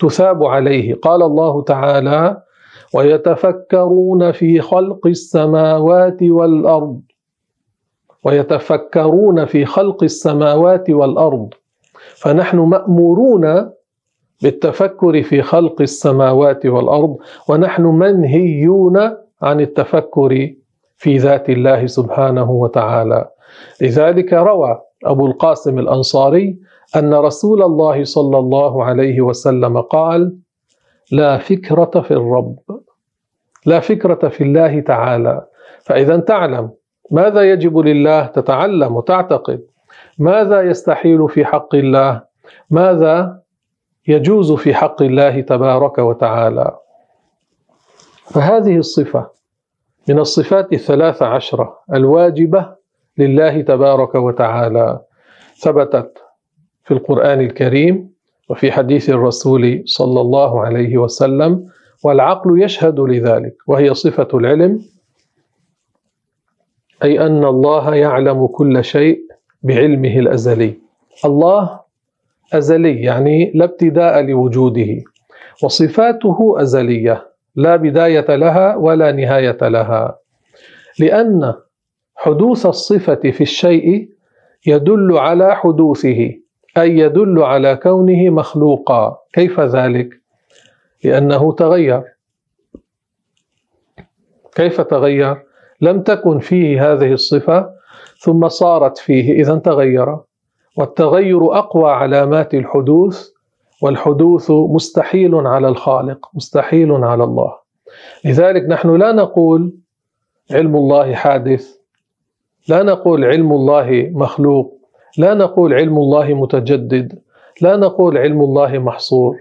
تثاب 0.00 0.44
عليه. 0.44 0.94
قال 0.94 1.22
الله 1.22 1.62
تعالى 1.62 2.42
ويتفكرون 2.94 4.32
في 4.32 4.60
خلق 4.60 5.06
السماوات 5.06 6.22
والأرض 6.22 7.00
ويتفكرون 8.24 9.44
في 9.44 9.64
خلق 9.64 10.02
السماوات 10.02 10.90
والأرض. 10.90 11.54
فنحن 12.16 12.58
مأمورون 12.58 13.70
بالتفكر 14.42 15.22
في 15.22 15.42
خلق 15.42 15.80
السماوات 15.80 16.66
والأرض 16.66 17.16
ونحن 17.48 17.82
منهيون 17.82 18.96
عن 19.42 19.60
التفكر 19.60 20.50
في 20.96 21.16
ذات 21.16 21.50
الله 21.50 21.86
سبحانه 21.86 22.50
وتعالى. 22.50 23.28
لذلك 23.80 24.32
روى 24.32 24.80
أبو 25.04 25.26
القاسم 25.26 25.78
الأنصاري 25.78 26.58
أن 26.96 27.14
رسول 27.14 27.62
الله 27.62 28.04
صلى 28.04 28.38
الله 28.38 28.84
عليه 28.84 29.20
وسلم 29.20 29.80
قال 29.80 30.36
لا 31.12 31.38
فكرة 31.38 32.00
في 32.00 32.10
الرب 32.10 32.58
لا 33.66 33.80
فكرة 33.80 34.28
في 34.28 34.44
الله 34.44 34.80
تعالى. 34.80 35.46
فإذا 35.82 36.16
تعلم 36.16 36.70
ماذا 37.10 37.42
يجب 37.50 37.78
لله 37.78 38.26
تتعلم 38.26 38.96
وتعتقد؟ 38.96 39.60
ماذا 40.18 40.62
يستحيل 40.62 41.28
في 41.28 41.44
حق 41.44 41.74
الله؟ 41.74 42.22
ماذا 42.70 43.40
يجوز 44.08 44.52
في 44.52 44.74
حق 44.74 45.02
الله 45.02 45.40
تبارك 45.40 45.98
وتعالى؟ 45.98 46.76
فهذه 48.24 48.76
الصفة 48.76 49.30
من 50.08 50.18
الصفات 50.18 50.72
الثلاث 50.72 51.22
عشرة 51.22 51.78
الواجبة 51.94 52.66
لله 53.18 53.60
تبارك 53.60 54.14
وتعالى 54.14 55.00
ثبتت 55.60 56.18
في 56.84 56.94
القرآن 56.94 57.40
الكريم 57.40 58.10
وفي 58.48 58.72
حديث 58.72 59.10
الرسول 59.10 59.82
صلى 59.86 60.20
الله 60.20 60.60
عليه 60.60 60.96
وسلم 60.98 61.66
والعقل 62.04 62.62
يشهد 62.62 63.00
لذلك 63.00 63.54
وهي 63.66 63.94
صفة 63.94 64.28
العلم 64.34 64.80
أي 67.02 67.26
أن 67.26 67.44
الله 67.44 67.94
يعلم 67.94 68.46
كل 68.46 68.84
شيء 68.84 69.20
بعلمه 69.62 70.18
الأزلي. 70.18 70.74
الله 71.24 71.80
أزلي 72.52 73.00
يعني 73.02 73.52
لا 73.54 73.64
ابتداء 73.64 74.22
لوجوده. 74.22 75.02
وصفاته 75.62 76.54
أزلية 76.56 77.26
لا 77.56 77.76
بداية 77.76 78.36
لها 78.36 78.76
ولا 78.76 79.12
نهاية 79.12 79.58
لها. 79.62 80.18
لأن 80.98 81.54
حدوث 82.16 82.66
الصفة 82.66 83.30
في 83.30 83.40
الشيء 83.40 84.08
يدل 84.66 85.18
على 85.18 85.56
حدوثه 85.56 86.34
أي 86.78 86.98
يدل 86.98 87.42
على 87.42 87.76
كونه 87.76 88.30
مخلوقا. 88.30 89.18
كيف 89.32 89.60
ذلك؟ 89.60 90.20
لأنه 91.04 91.52
تغير. 91.52 92.02
كيف 94.54 94.80
تغير؟ 94.80 95.49
لم 95.80 96.02
تكن 96.02 96.38
فيه 96.38 96.92
هذه 96.92 97.12
الصفة 97.12 97.70
ثم 98.18 98.48
صارت 98.48 98.98
فيه 98.98 99.32
إذا 99.32 99.54
تغير. 99.54 100.16
والتغير 100.78 101.58
أقوى 101.58 101.90
علامات 101.90 102.54
الحدوث 102.54 103.28
والحدوث 103.82 104.50
مستحيل 104.50 105.34
على 105.34 105.68
الخالق 105.68 106.30
مستحيل 106.34 106.92
على 106.92 107.24
الله. 107.24 107.52
لذلك 108.24 108.64
نحن 108.68 108.96
لا 108.96 109.12
نقول 109.12 109.72
علم 110.50 110.76
الله 110.76 111.14
حادث 111.14 111.76
لا 112.68 112.82
نقول 112.82 113.24
علم 113.24 113.52
الله 113.52 114.10
مخلوق 114.12 114.80
لا 115.18 115.34
نقول 115.34 115.74
علم 115.74 115.98
الله 115.98 116.34
متجدد 116.34 117.18
لا 117.62 117.76
نقول 117.76 118.18
علم 118.18 118.40
الله 118.42 118.78
محصور 118.78 119.36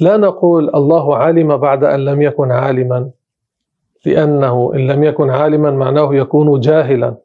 لا 0.00 0.16
نقول 0.16 0.70
الله 0.74 1.16
علم 1.16 1.56
بعد 1.56 1.84
أن 1.84 2.04
لم 2.04 2.22
يكن 2.22 2.50
عالما. 2.50 3.10
لأنه 4.08 4.70
إن 4.74 4.86
لم 4.86 5.04
يكن 5.04 5.30
عالما 5.30 5.70
معناه 5.70 6.14
يكون 6.14 6.60
جاهلا. 6.60 7.16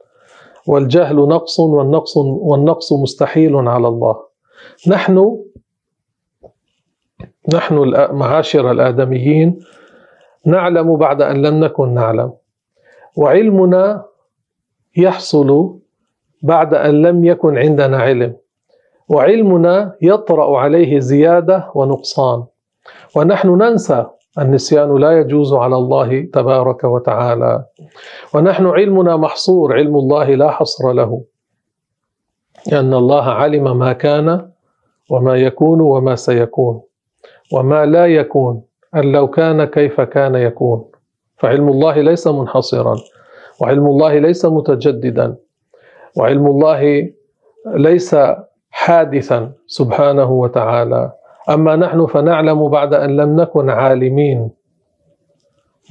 والجهل 0.68 1.16
نقص 1.16 1.60
والنقص 1.60 2.18
والنقص 2.18 2.94
مستحيل 2.94 3.56
على 3.56 3.88
الله. 3.88 4.16
نحن 4.88 5.44
نحن 7.54 7.76
معاشر 8.12 8.72
الآدميين 8.72 9.60
نعلم 10.46 10.98
بعد 10.98 11.22
أن 11.22 11.42
لم 11.42 11.64
نكن 11.64 11.94
نعلم. 11.94 12.34
وعلمنا 13.18 14.06
يحصل 14.98 15.80
بعد 16.42 16.74
أن 16.74 17.02
لم 17.02 17.26
يكن 17.26 17.58
عندنا 17.58 17.98
علم. 17.98 18.36
وعلمنا 19.10 19.96
يطرأ 20.02 20.58
عليه 20.58 21.00
زيادة 21.00 21.72
ونقصان. 21.76 22.44
ونحن 23.16 23.50
ننسى 23.50 24.06
النسيان 24.40 24.98
لا 24.98 25.20
يجوز 25.20 25.54
على 25.54 25.76
الله 25.76 26.22
تبارك 26.34 26.84
وتعالى. 26.84 27.66
ونحن 28.34 28.66
علمنا 28.66 29.18
محصور 29.18 29.74
علم 29.74 29.96
الله 29.96 30.36
لا 30.36 30.52
حصر 30.52 30.92
له. 30.92 31.24
لأن 32.72 32.94
الله 32.94 33.24
علم 33.24 33.80
ما 33.80 33.94
كان 33.94 34.50
وما 35.10 35.36
يكون 35.36 35.82
وما 35.82 36.16
سيكون. 36.16 36.82
وما 37.54 37.86
لا 37.86 38.06
يكون 38.06 38.62
أن 38.96 39.12
لو 39.12 39.28
كان 39.28 39.66
كيف 39.66 40.02
كان 40.02 40.36
يكون. 40.36 40.86
فعلم 41.38 41.70
الله 41.70 42.02
ليس 42.02 42.28
منحصرا 42.28 42.96
وعلم 43.62 43.86
الله 43.86 44.18
ليس 44.20 44.46
متجددا. 44.46 45.36
وعلم 46.18 46.48
الله 46.48 47.10
ليس 47.66 48.16
حادثا 48.72 49.52
سبحانه 49.68 50.32
وتعالى. 50.32 51.12
أما 51.50 51.76
نحن 51.76 52.06
فنعلم 52.06 52.70
بعد 52.70 52.94
أن 52.94 53.16
لم 53.18 53.36
نكن 53.42 53.70
عالمين. 53.70 54.50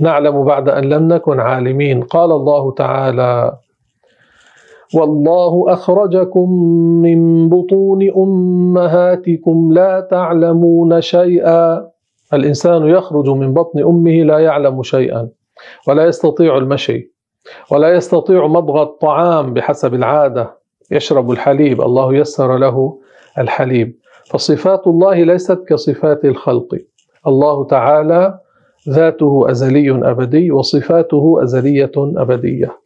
نعلم 0.01 0.45
بعد 0.45 0.69
أن 0.69 0.85
لم 0.85 1.09
نكن 1.13 1.41
عالمين. 1.41 2.03
قال 2.03 2.33
الله 2.33 2.73
تعالى 2.75 3.53
والله 4.95 5.65
أخرجكم 5.69 6.53
من 7.03 7.49
بطون 7.49 8.11
أمهاتكم 8.17 9.73
لا 9.73 10.01
تعلمون 10.11 11.01
شيئا. 11.01 11.89
الإنسان 12.33 12.87
يخرج 12.87 13.29
من 13.29 13.55
بطن 13.55 13.83
أمه 13.83 14.23
لا 14.23 14.39
يعلم 14.39 14.83
شيئا 14.83 15.29
ولا 15.89 16.05
يستطيع 16.05 16.57
المشي 16.57 17.13
ولا 17.71 17.95
يستطيع 17.95 18.47
مضغ 18.47 18.83
الطعام 18.83 19.55
بحسب 19.55 19.95
العادة. 19.95 20.59
يشرب 20.91 21.31
الحليب 21.31 21.83
الله 21.83 22.15
يسر 22.15 22.59
له 22.59 22.99
الحليب. 23.39 24.02
فصفات 24.31 24.87
الله 24.87 25.23
ليست 25.23 25.65
كصفات 25.69 26.25
الخلق. 26.25 26.79
الله 27.27 27.67
تعالى 27.67 28.39
ذاته 28.89 29.51
أزلي 29.51 30.11
أبدي 30.11 30.51
وصفاته 30.51 31.43
أزلية 31.43 31.93
أبدية. 31.97 32.79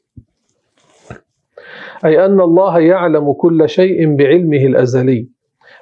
أي 2.05 2.25
أن 2.25 2.41
الله 2.41 2.79
يعلم 2.79 3.33
كل 3.33 3.69
شيء 3.69 4.17
بعلمه 4.17 4.67
الأزلي 4.67 5.29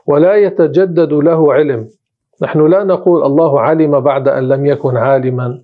ولا 0.06 0.34
يتجدد 0.34 1.12
له 1.12 1.52
علم. 1.52 1.88
نحن 2.42 2.66
لا 2.66 2.84
نقول 2.84 3.24
الله 3.24 3.60
علم 3.60 4.00
بعد 4.00 4.28
أن 4.28 4.48
لم 4.48 4.66
يكن 4.66 4.96
عالما. 4.96 5.60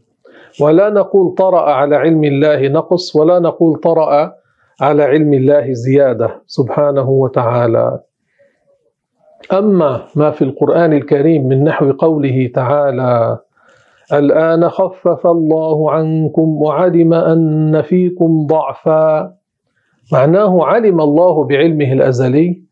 ولا 0.61 0.91
نقول 0.91 1.35
طرأ 1.35 1.71
على 1.71 1.97
علم 1.97 2.25
الله 2.25 2.69
نقص 2.69 3.17
ولا 3.17 3.39
نقول 3.39 3.81
طرأ 3.81 4.33
على 4.81 5.03
علم 5.03 5.35
الله 5.35 5.73
زيادة. 5.73 6.43
سبحانه 6.47 7.11
وتعالى. 7.11 8.01
أما 9.53 10.07
ما 10.17 10.31
في 10.31 10.43
القرآن 10.45 10.93
الكريم 10.93 11.49
من 11.49 11.65
نحو 11.65 11.93
قوله 11.93 12.51
تعالى 12.55 13.39
الآن 14.13 14.69
خفف 14.69 15.27
الله 15.27 15.91
عنكم 15.93 16.63
وعلم 16.63 17.15
أن 17.15 17.83
فيكم 17.83 18.47
ضعفا. 18.47 19.33
معناه 20.13 20.65
علم 20.65 21.01
الله 21.01 21.45
بعلمه 21.45 21.93
الأزلي 21.93 22.63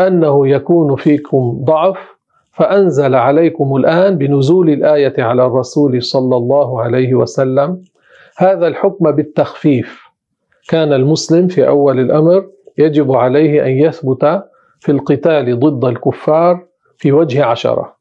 أنه 0.00 0.48
يكون 0.48 0.96
فيكم 0.96 1.60
ضعف 1.64 1.98
فأنزل 2.52 3.14
عليكم 3.14 3.76
الآن 3.76 4.18
بنزول 4.18 4.70
الآية 4.70 5.14
على 5.22 5.46
الرسول 5.46 6.02
صلى 6.02 6.36
الله 6.36 6.82
عليه 6.82 7.14
وسلم. 7.14 7.82
هذا 8.38 8.66
الحكم 8.66 9.10
بالتخفيف. 9.10 10.02
كان 10.68 10.92
المسلم 10.92 11.48
في 11.48 11.68
أول 11.68 12.00
الأمر 12.00 12.44
يجب 12.78 13.12
عليه 13.12 13.66
أن 13.66 13.70
يثبت 13.70 14.42
في 14.82 14.92
القتال 14.92 15.58
ضد 15.58 15.84
الكفار 15.84 16.64
في 16.96 17.12
وجه 17.12 17.44
عشرة. 17.44 17.96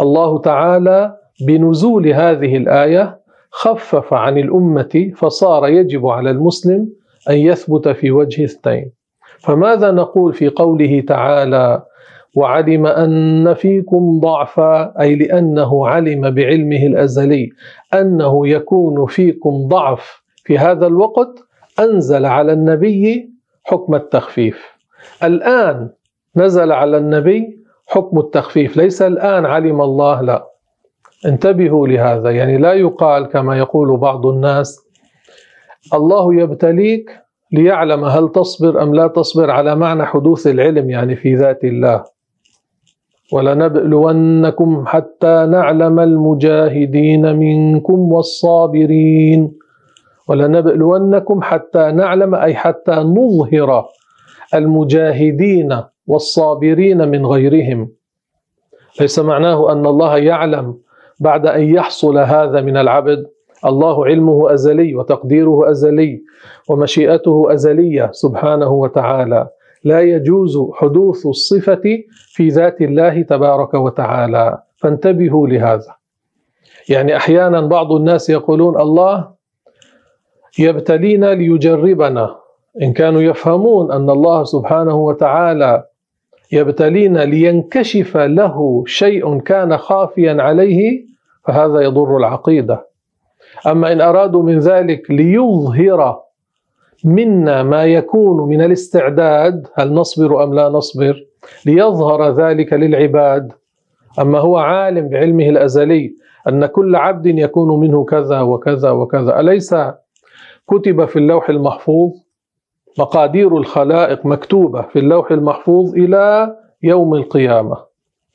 الله 0.00 0.38
تعالى 0.38 1.16
بنزول 1.46 2.08
هذه 2.08 2.56
الآية 2.56 3.20
خفف 3.50 4.14
عن 4.14 4.38
الأمة 4.38 5.12
فصار 5.16 5.68
يجب 5.68 6.06
على 6.06 6.30
المسلم 6.30 6.88
أن 7.30 7.36
يثبت 7.36 7.88
في 7.88 8.10
وجه 8.10 8.44
اثنين. 8.44 8.92
فماذا 9.38 9.90
نقول 9.90 10.34
في 10.34 10.48
قوله 10.48 11.00
تعالى 11.08 11.82
وعلم 12.36 12.86
أن 12.86 13.54
فيكم 13.54 14.20
ضعفا 14.20 15.00
أي 15.00 15.14
لأنه 15.14 15.86
علم 15.88 16.30
بعلمه 16.30 16.86
الأزلي 16.86 17.50
أنه 17.94 18.48
يكون 18.48 19.06
فيكم 19.06 19.68
ضعف 19.68 20.22
في 20.44 20.58
هذا 20.58 20.86
الوقت 20.86 21.38
أنزل 21.80 22.26
على 22.26 22.52
النبي 22.52 23.30
حكم 23.64 23.94
التخفيف. 23.94 24.79
الآن 25.24 25.90
نزل 26.36 26.72
على 26.72 26.96
النبي 26.96 27.60
حكم 27.88 28.18
التخفيف. 28.18 28.76
ليس 28.76 29.02
الآن 29.02 29.46
علم 29.46 29.80
الله 29.80 30.20
لا. 30.20 30.46
انتبهوا 31.26 31.88
لهذا. 31.88 32.30
يعني 32.30 32.58
لا 32.58 32.72
يقال 32.72 33.26
كما 33.26 33.58
يقول 33.58 33.96
بعض 33.96 34.26
الناس 34.26 34.80
الله 35.94 36.34
يبتليك 36.34 37.10
ليعلم 37.52 38.04
هل 38.04 38.28
تصبر 38.28 38.82
أم 38.82 38.94
لا 38.94 39.06
تصبر 39.06 39.50
على 39.50 39.76
معنى 39.76 40.04
حدوث 40.06 40.46
العلم 40.46 40.90
يعني 40.90 41.16
في 41.16 41.34
ذات 41.34 41.64
الله. 41.64 42.04
ولنبلونكم 43.32 44.84
حتى 44.86 45.46
نعلم 45.50 46.00
المجاهدين 46.00 47.36
منكم 47.36 48.12
والصابرين. 48.12 49.52
ولنبلونكم 50.28 51.42
حتى 51.42 51.92
نعلم 51.92 52.34
أي 52.34 52.54
حتى 52.54 52.92
نظهر 52.92 53.84
المجاهدين 54.54 55.82
والصابرين 56.06 57.08
من 57.08 57.26
غيرهم. 57.26 57.92
ليس 59.00 59.18
معناه 59.18 59.72
أن 59.72 59.86
الله 59.86 60.16
يعلم 60.18 60.78
بعد 61.20 61.46
أن 61.46 61.62
يحصل 61.62 62.18
هذا 62.18 62.60
من 62.60 62.76
العبد. 62.76 63.26
الله 63.64 64.06
علمه 64.06 64.54
أزلي 64.54 64.94
وتقديره 64.94 65.70
أزلي 65.70 66.22
ومشيئته 66.68 67.52
أزلية 67.52 68.10
سبحانه 68.12 68.72
وتعالى. 68.72 69.48
لا 69.84 70.00
يجوز 70.00 70.58
حدوث 70.74 71.26
الصفة 71.26 71.82
في 72.26 72.48
ذات 72.48 72.80
الله 72.80 73.22
تبارك 73.22 73.74
وتعالى. 73.74 74.62
فانتبهوا 74.76 75.48
لهذا. 75.48 75.94
يعني 76.88 77.16
أحيانا 77.16 77.60
بعض 77.60 77.92
الناس 77.92 78.30
يقولون 78.30 78.80
الله 78.80 79.28
يبتلينا 80.58 81.34
ليجربنا. 81.34 82.36
إن 82.82 82.92
كانوا 82.92 83.22
يفهمون 83.22 83.92
أن 83.92 84.10
الله 84.10 84.44
سبحانه 84.44 84.94
وتعالى 84.96 85.84
يبتلينا 86.52 87.18
لينكشف 87.24 88.16
له 88.16 88.82
شيء 88.86 89.38
كان 89.38 89.76
خافيا 89.76 90.42
عليه 90.42 91.04
فهذا 91.44 91.80
يضر 91.80 92.16
العقيدة. 92.16 92.86
أما 93.66 93.92
إن 93.92 94.00
أرادوا 94.00 94.42
من 94.42 94.58
ذلك 94.58 95.10
ليظهر 95.10 96.20
منا 97.04 97.62
ما 97.62 97.84
يكون 97.84 98.48
من 98.48 98.60
الاستعداد 98.62 99.66
هل 99.74 99.92
نصبر 99.92 100.44
أم 100.44 100.54
لا 100.54 100.68
نصبر؟ 100.68 101.24
ليظهر 101.66 102.30
ذلك 102.30 102.72
للعباد. 102.72 103.52
أما 104.20 104.38
هو 104.38 104.56
عالم 104.56 105.08
بعلمه 105.08 105.48
الأزلي 105.48 106.14
أن 106.48 106.66
كل 106.66 106.96
عبد 106.96 107.26
يكون 107.26 107.80
منه 107.80 108.04
كذا 108.04 108.40
وكذا 108.40 108.90
وكذا 108.90 109.40
أليس 109.40 109.74
كتب 110.68 111.04
في 111.04 111.18
اللوح 111.18 111.48
المحفوظ؟ 111.50 112.12
مقادير 113.00 113.56
الخلائق 113.56 114.26
مكتوبة 114.26 114.82
في 114.82 114.98
اللوح 114.98 115.30
المحفوظ 115.30 115.94
إلى 115.94 116.56
يوم 116.82 117.14
القيامة. 117.14 117.76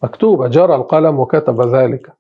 مكتوبة 0.03 0.47
جرى 0.47 0.75
القلم 0.75 1.19
وكتب 1.19 1.61
ذلك. 1.61 2.13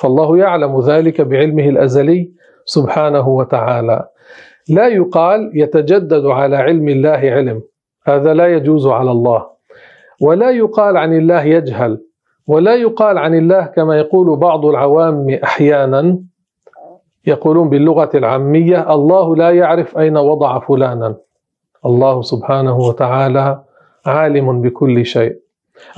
فالله 0.00 0.38
يعلم 0.38 0.80
ذلك 0.80 1.20
بعلمه 1.20 1.68
الأزلي 1.68 2.32
سبحانه 2.64 3.28
وتعالى. 3.28 4.08
لا 4.68 4.86
يقال 4.86 5.50
يتجدد 5.54 6.26
على 6.26 6.56
علم 6.56 6.88
الله 6.88 7.20
علم. 7.36 7.62
هذا 8.06 8.34
لا 8.34 8.46
يجوز 8.46 8.86
على 8.86 9.10
الله. 9.10 9.46
ولا 10.22 10.50
يقال 10.50 10.96
عن 10.96 11.16
الله 11.16 11.42
يجهل. 11.42 12.00
ولا 12.46 12.74
يقال 12.74 13.18
عن 13.18 13.34
الله 13.34 13.66
كما 13.66 13.98
يقول 13.98 14.36
بعض 14.36 14.66
العوام 14.66 15.30
أحيانا. 15.44 16.18
يقولون 17.26 17.68
باللغة 17.68 18.10
العامية 18.14 18.94
الله 18.94 19.36
لا 19.36 19.50
يعرف 19.50 19.98
أين 19.98 20.16
وضع 20.16 20.58
فلانا. 20.58 21.14
الله 21.86 22.22
سبحانه 22.22 22.76
وتعالى 22.78 23.62
عالم 24.06 24.60
بكل 24.60 25.06
شيء. 25.06 25.36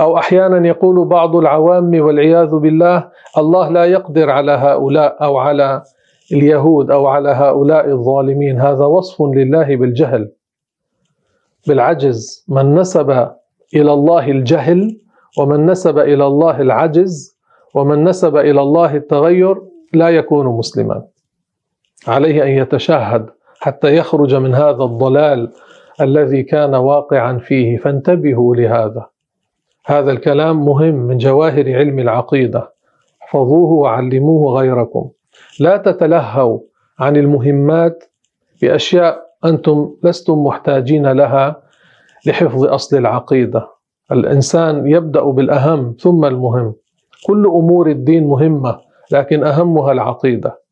أو 0.01 0.19
أحيانا 0.19 0.69
يقول 0.69 1.09
بعض 1.09 1.37
العوام 1.37 2.01
والعياذ 2.01 2.55
بالله 2.55 3.09
الله 3.39 3.69
لا 3.69 3.85
يقدر 3.85 4.31
على 4.31 4.53
هؤلاء 4.53 5.25
أو 5.25 5.37
على 5.37 5.83
اليهود 6.33 6.91
أو 6.91 7.07
على 7.07 7.29
هؤلاء 7.31 7.91
الظالمين. 7.91 8.61
هذا 8.61 8.85
وصف 8.85 9.23
لله 9.23 9.77
بالجهل 9.77 10.33
بالعجز. 11.67 12.45
من 12.49 12.75
نسب 12.75 13.11
إلى 13.75 13.93
الله 13.93 14.31
الجهل 14.31 14.99
ومن 15.39 15.67
نسب 15.67 15.99
إلى 15.99 16.27
الله 16.27 16.61
العجز 16.61 17.39
ومن 17.75 18.05
نسب 18.05 18.37
إلى 18.37 18.61
الله 18.61 18.97
التغير 18.97 19.63
لا 19.95 20.09
يكون 20.09 20.47
مسلما. 20.47 21.03
عليه 22.07 22.43
أن 22.43 22.49
يتشهد 22.49 23.27
حتى 23.61 23.97
يخرج 23.97 24.35
من 24.35 24.55
هذا 24.55 24.85
الضلال 24.85 25.51
الذي 26.03 26.43
كان 26.43 26.75
واقعا 26.75 27.39
فيه 27.39 27.79
فانتبهوا 27.79 28.57
لهذا. 28.57 29.07
هذا 29.87 30.13
الكلام 30.13 30.65
مهم 30.67 30.95
من 30.95 31.19
جواهر 31.19 31.75
علم 31.77 31.99
العقيدة. 31.99 32.73
احفظوه 33.23 33.73
وعلموه 33.73 34.61
غيركم. 34.61 35.11
لا 35.61 35.77
تتلهوا 35.77 36.61
عن 36.99 37.17
المهمات 37.17 38.05
بأشياء 38.63 39.23
أنتم 39.45 39.95
لستم 40.05 40.45
محتاجين 40.45 41.07
لها 41.13 41.63
لحفظ 42.27 42.65
أصل 42.65 42.97
العقيدة. 42.97 43.69
الإنسان 44.13 44.87
يبدأ 44.87 45.25
بالأهم 45.25 45.97
ثم 46.01 46.25
المهم. 46.25 46.75
كل 47.27 47.47
أمور 47.47 47.91
الدين 47.91 48.27
مهمة 48.27 48.81
لكن 49.13 49.45
أهمها 49.45 49.93
العقيدة. 49.93 50.63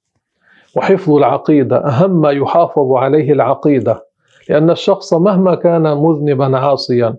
وحفظ 0.76 1.12
العقيدة 1.12 1.76
أهم 1.76 2.20
ما 2.20 2.30
يحافظ 2.30 2.92
عليه 2.92 3.32
العقيدة. 3.32 4.09
لأن 4.50 4.70
الشخص 4.70 5.14
مهما 5.14 5.54
كان 5.54 5.82
مذنبا 5.82 6.58
عاصيا 6.58 7.16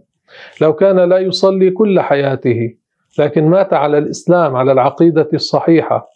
لو 0.62 0.74
كان 0.74 1.00
لا 1.00 1.18
يصلي 1.18 1.72
كل 1.72 2.00
حياته 2.00 2.74
لكن 3.20 3.48
مات 3.48 3.74
على 3.74 3.98
الإسلام 3.98 4.56
على 4.56 4.72
العقيدة 4.72 5.30
الصحيحة 5.34 6.08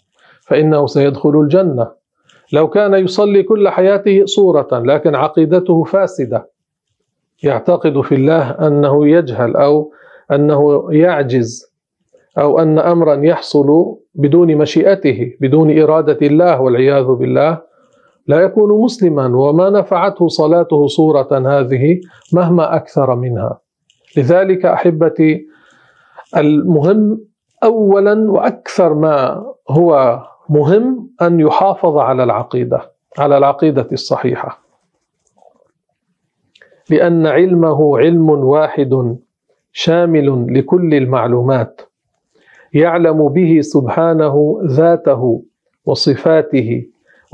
فإنه 0.41 0.85
سيدخل 0.85 1.29
الجنة. 1.29 1.91
لو 2.53 2.69
كان 2.69 2.93
يصلي 2.93 3.43
كل 3.43 3.69
حياته 3.69 4.25
صورة 4.25 4.67
لكن 4.71 5.15
عقيدته 5.15 5.83
فاسدة 5.83 6.49
يعتقد 7.43 8.01
في 8.01 8.15
الله 8.15 8.49
أنه 8.51 9.07
يجهل 9.07 9.55
أو 9.55 9.91
أنه 10.31 10.87
يعجز 10.91 11.73
أو 12.37 12.59
أن 12.59 12.79
أمرا 12.79 13.15
يحصل 13.25 13.95
بدون 14.15 14.55
مشيئته 14.55 15.33
بدون 15.41 15.81
إرادة 15.81 16.27
الله 16.27 16.61
والعياذ 16.61 17.05
بالله. 17.05 17.61
لا 18.27 18.39
يكون 18.39 18.81
مسلما 18.83 19.37
وما 19.37 19.69
نفعته 19.69 20.27
صلاته 20.27 20.87
صورة 20.87 21.27
هذه 21.31 22.01
مهما 22.33 22.75
أكثر 22.75 23.15
منها. 23.15 23.59
لذلك 24.17 24.65
أحبتي 24.65 25.47
المهم 26.37 27.21
أولا 27.63 28.31
وأكثر 28.31 28.93
ما 28.93 29.45
هو 29.69 30.19
مهم 30.49 31.09
أن 31.21 31.39
يحافظ 31.39 31.97
على 31.97 32.23
العقيدة 32.23 32.91
على 33.17 33.37
العقيدة 33.37 33.87
الصحيحة. 33.91 34.59
لأن 36.89 37.27
علمه 37.27 37.97
علم 37.97 38.29
واحد 38.29 39.17
شامل 39.71 40.57
لكل 40.59 40.93
المعلومات 40.93 41.81
يعلم 42.73 43.29
به 43.29 43.61
سبحانه 43.61 44.59
ذاته 44.65 45.43
وصفاته 45.85 46.85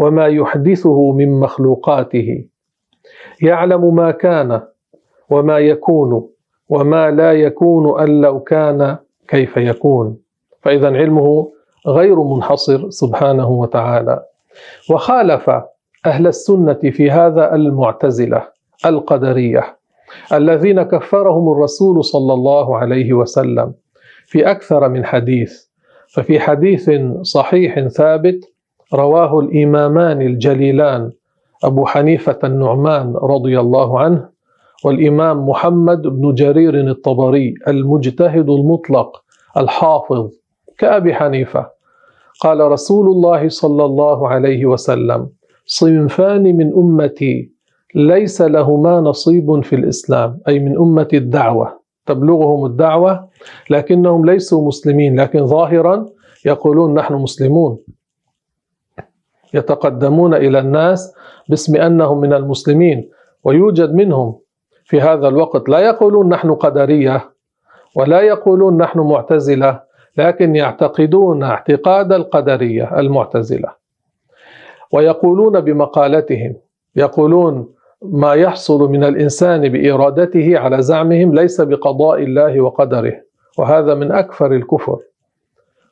وما 0.02 0.28
يحدثه 0.28 1.12
من 1.12 1.40
مخلوقاته. 1.40 2.46
يعلم 3.42 3.96
ما 3.96 4.12
كان 4.12 4.62
وما 5.30 5.60
يكون 5.60 6.30
وما 6.70 7.12
لا 7.12 7.34
يكون 7.34 8.02
أن 8.02 8.22
لو 8.22 8.40
كان 8.40 8.98
كيف 9.28 9.58
يكون. 9.58 10.18
فاذا 10.62 10.88
علمه 10.98 11.52
غير 11.88 12.24
منحصر 12.24 12.90
سبحانه 12.90 13.50
وتعالى. 13.50 14.26
وخالف 14.92 15.50
أهل 16.06 16.28
السنة 16.28 16.74
في 16.74 17.12
هذا 17.12 17.56
المعتزلة 17.56 18.48
القدرية 18.86 19.78
الذين 20.34 20.82
كفرهم 20.82 21.52
الرسول 21.52 22.04
صلى 22.04 22.34
الله 22.34 22.78
عليه 22.78 23.14
وسلم 23.14 23.74
في 24.26 24.52
أكثر 24.52 24.90
من 24.90 25.06
حديث. 25.06 25.72
ففي 26.14 26.40
حديث 26.40 26.92
صحيح 27.22 27.88
ثابت 27.88 28.51
رواه 28.94 29.40
الإمامان 29.40 30.22
الجليلان 30.22 31.12
أبو 31.64 31.86
حنيفة 31.86 32.40
النعمان 32.44 33.14
رضي 33.16 33.60
الله 33.60 34.00
عنه 34.00 34.30
والإمام 34.86 35.50
محمد 35.50 36.02
بن 36.02 36.34
جرير 36.34 36.90
الطبري 36.90 37.54
المجتهد 37.68 38.50
المطلق 38.50 39.24
الحافظ 39.58 40.30
كأبي 40.78 41.14
حنيفة. 41.14 41.68
قال 42.42 42.60
رسول 42.60 43.08
الله 43.08 43.50
صلى 43.50 43.86
الله 43.86 44.28
عليه 44.28 44.66
وسلم 44.66 45.30
صنفان 45.66 46.44
من 46.44 46.74
أمتي 46.74 47.52
ليس 47.96 48.42
لهما 48.42 49.00
نصيب 49.00 49.64
في 49.64 49.76
الإسلام. 49.76 50.40
أي 50.48 50.60
من 50.60 50.78
أمة 50.78 51.08
الدعوة. 51.14 51.82
تبلغهم 52.06 52.66
الدعوة 52.66 53.28
لكنهم 53.70 54.26
ليسوا 54.26 54.68
مسلمين 54.68 55.20
لكن 55.20 55.46
ظاهرا 55.46 56.06
يقولون 56.46 56.94
نحن 56.94 57.14
مسلمون. 57.14 57.78
يتقدمون 59.54 60.34
إلى 60.34 60.60
الناس 60.60 61.16
باسم 61.50 61.76
أنهم 61.76 62.22
من 62.22 62.34
المسلمين 62.34 63.10
ويوجد 63.44 63.94
منهم 63.94 64.36
في 64.86 65.02
هذا 65.02 65.28
الوقت. 65.28 65.70
لا 65.70 65.80
يقولون 65.80 66.30
نحن 66.30 66.54
قدرية 66.54 67.30
ولا 67.96 68.22
يقولون 68.22 68.78
نحن 68.78 69.00
معتزلة 69.00 69.80
لكن 70.18 70.56
يعتقدون 70.56 71.44
اعتقاد 71.44 72.12
القدرية 72.14 73.00
المعتزلة. 73.00 73.70
ويقولون 74.94 75.60
بمقالتهم 75.60 76.56
يقولون 76.96 77.68
ما 78.02 78.34
يحصل 78.34 78.90
من 78.92 79.04
الإنسان 79.04 79.70
بإرادته 79.70 80.58
على 80.58 80.82
زعمهم 80.82 81.34
ليس 81.36 81.62
بقضاء 81.62 82.24
الله 82.24 82.62
وقدره 82.62 83.14
وهذا 83.58 83.94
من 83.96 84.12
أكفر 84.12 84.52
الكفر. 84.52 85.00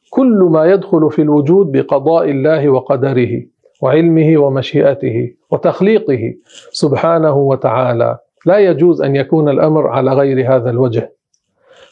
كل 0.10 0.48
ما 0.52 0.66
يدخل 0.66 1.12
في 1.12 1.22
الوجود 1.22 1.72
بقضاء 1.72 2.30
الله 2.30 2.70
وقدره 2.70 3.42
وعلمه 3.82 4.38
ومشيئته 4.38 5.34
وتخليقه 5.52 6.34
سبحانه 6.72 7.38
وتعالى. 7.38 8.18
لا 8.46 8.58
يجوز 8.58 9.02
أن 9.02 9.16
يكون 9.16 9.50
الأمر 9.50 9.88
على 9.88 10.14
غير 10.14 10.56
هذا 10.56 10.70
الوجه. 10.70 11.14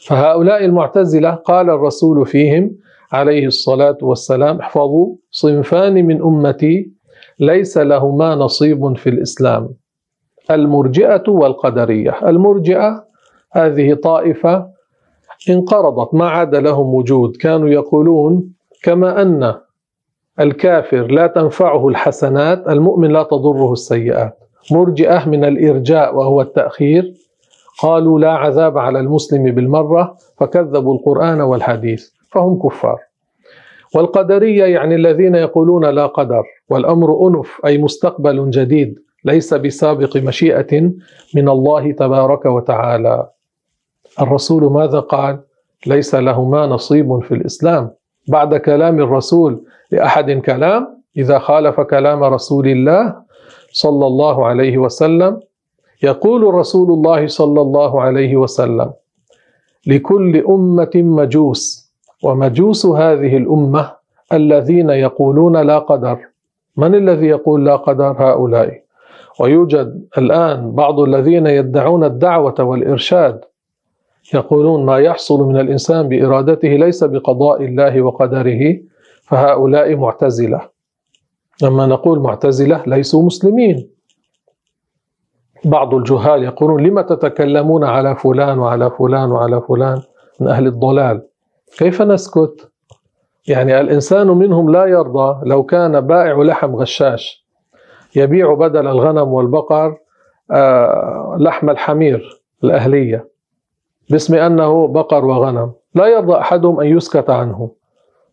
فهؤلاء 0.06 0.64
المعتزلة 0.64 1.30
قال 1.30 1.70
الرسول 1.70 2.26
فيهم 2.26 2.70
عليه 3.12 3.46
الصلاة 3.46 3.98
والسلام 4.02 4.58
احفظوا 4.58 5.14
صنفان 5.30 6.06
من 6.06 6.22
أمتي 6.22 6.90
ليس 7.40 7.78
لهما 7.78 8.34
نصيب 8.34 8.96
في 8.96 9.08
الإسلام. 9.08 9.68
المرجئة 10.50 11.24
والقدرية. 11.28 12.28
المرجئة 12.28 13.04
هذه 13.52 13.94
طائفة 13.94 14.77
انقرضت 15.50 16.14
ما 16.14 16.28
عاد 16.28 16.54
لهم 16.54 16.94
وجود. 16.94 17.36
كانوا 17.36 17.68
يقولون 17.68 18.52
كما 18.82 19.22
أن 19.22 19.54
الكافر 20.40 21.06
لا 21.06 21.26
تنفعه 21.26 21.88
الحسنات 21.88 22.68
المؤمن 22.68 23.10
لا 23.10 23.22
تضره 23.22 23.72
السيئات. 23.72 24.38
مرجئة 24.72 25.28
من 25.28 25.44
الإرجاء 25.44 26.16
وهو 26.16 26.40
التأخير. 26.40 27.14
قالوا 27.82 28.18
لا 28.18 28.32
عذاب 28.32 28.78
على 28.78 29.00
المسلم 29.00 29.42
بالمرة 29.54 30.16
فكذبوا 30.38 30.94
القرآن 30.94 31.40
والحديث 31.40 32.08
فهم 32.32 32.58
كفار. 32.58 32.98
والقدرية 33.94 34.64
يعني 34.64 34.94
الذين 34.94 35.34
يقولون 35.34 35.84
لا 35.84 36.06
قدر 36.06 36.42
والأمر 36.70 37.28
أنف 37.28 37.60
أي 37.66 37.78
مستقبل 37.78 38.50
جديد 38.50 38.98
ليس 39.24 39.54
بسابق 39.54 40.16
مشيئة 40.16 40.90
من 41.34 41.48
الله 41.48 41.92
تبارك 41.92 42.46
وتعالى. 42.46 43.28
الرسول 44.20 44.72
ماذا 44.72 45.00
قال؟ 45.00 45.38
ليس 45.86 46.14
لهما 46.14 46.66
نصيب 46.66 47.18
في 47.22 47.34
الإسلام. 47.34 47.90
بعد 48.28 48.56
كلام 48.56 49.00
الرسول 49.00 49.62
لأحد 49.90 50.30
كلام؟ 50.30 51.02
إذا 51.16 51.38
خالف 51.38 51.80
كلام 51.80 52.24
رسول 52.24 52.68
الله 52.68 53.14
صلى 53.72 54.06
الله 54.06 54.46
عليه 54.46 54.78
وسلم 54.78 55.40
يقول 56.02 56.54
رسول 56.54 56.90
الله 56.90 57.26
صلى 57.26 57.60
الله 57.60 58.02
عليه 58.02 58.36
وسلم 58.36 58.90
لكل 59.86 60.44
أمة 60.48 60.90
مجوس 60.94 61.92
ومجوس 62.24 62.86
هذه 62.86 63.36
الأمة 63.36 63.90
الذين 64.32 64.90
يقولون 64.90 65.56
لا 65.56 65.78
قدر. 65.78 66.18
من 66.76 66.94
الذي 66.94 67.26
يقول 67.26 67.64
لا 67.64 67.76
قدر؟ 67.76 68.16
هؤلاء. 68.18 68.82
ويوجد 69.40 70.04
الآن 70.18 70.72
بعض 70.72 71.00
الذين 71.00 71.46
يدعون 71.46 72.04
الدعوة 72.04 72.54
والإرشاد 72.60 73.40
يقولون 74.34 74.86
ما 74.86 74.98
يحصل 74.98 75.40
من 75.40 75.60
الإنسان 75.60 76.08
بإرادته 76.08 76.68
ليس 76.68 77.04
بقضاء 77.04 77.64
الله 77.64 78.02
وقدره 78.02 78.80
فهؤلاء 79.22 79.96
معتزلة. 79.96 80.60
لما 81.62 81.86
نقول 81.86 82.20
معتزلة 82.20 82.82
ليسوا 82.86 83.22
مسلمين. 83.22 83.90
بعض 85.64 85.94
الجهال 85.94 86.42
يقولون 86.42 86.82
لم 86.86 87.00
تتكلمون 87.00 87.84
على 87.84 88.16
فلان 88.16 88.58
وعلى 88.58 88.90
فلان 88.90 89.30
وعلى 89.30 89.62
فلان 89.68 90.02
من 90.40 90.48
أهل 90.48 90.66
الضلال؟ 90.66 91.22
كيف 91.78 92.02
نسكت؟ 92.02 92.70
يعني 93.48 93.80
الإنسان 93.80 94.26
منهم 94.26 94.70
لا 94.70 94.86
يرضى 94.86 95.48
لو 95.48 95.62
كان 95.62 96.00
بائع 96.00 96.42
لحم 96.42 96.76
غشاش. 96.76 97.46
يبيع 98.16 98.54
بدل 98.54 98.86
الغنم 98.88 99.32
والبقر 99.32 99.96
آه، 100.50 101.36
لحم 101.38 101.70
الحمير 101.70 102.40
الأهلية. 102.64 103.28
باسم 104.10 104.34
أنه 104.34 104.88
بقر 104.88 105.24
وغنم. 105.24 105.72
لا 105.94 106.06
يرضى 106.06 106.34
أحدهم 106.34 106.80
أن 106.80 106.86
يسكت 106.86 107.30
عنه. 107.30 107.70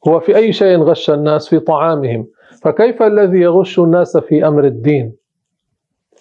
هو 0.08 0.20
في 0.20 0.36
أي 0.36 0.54
شيء 0.54 0.78
غش 0.78 1.10
الناس 1.10 1.50
في 1.50 1.60
طعامهم. 1.60 2.28
فكيف 2.62 3.04
الذي 3.04 3.38
يغش 3.38 3.80
الناس 3.80 4.18
في 4.18 4.48
أمر 4.48 4.64
الدين؟ 4.64 5.16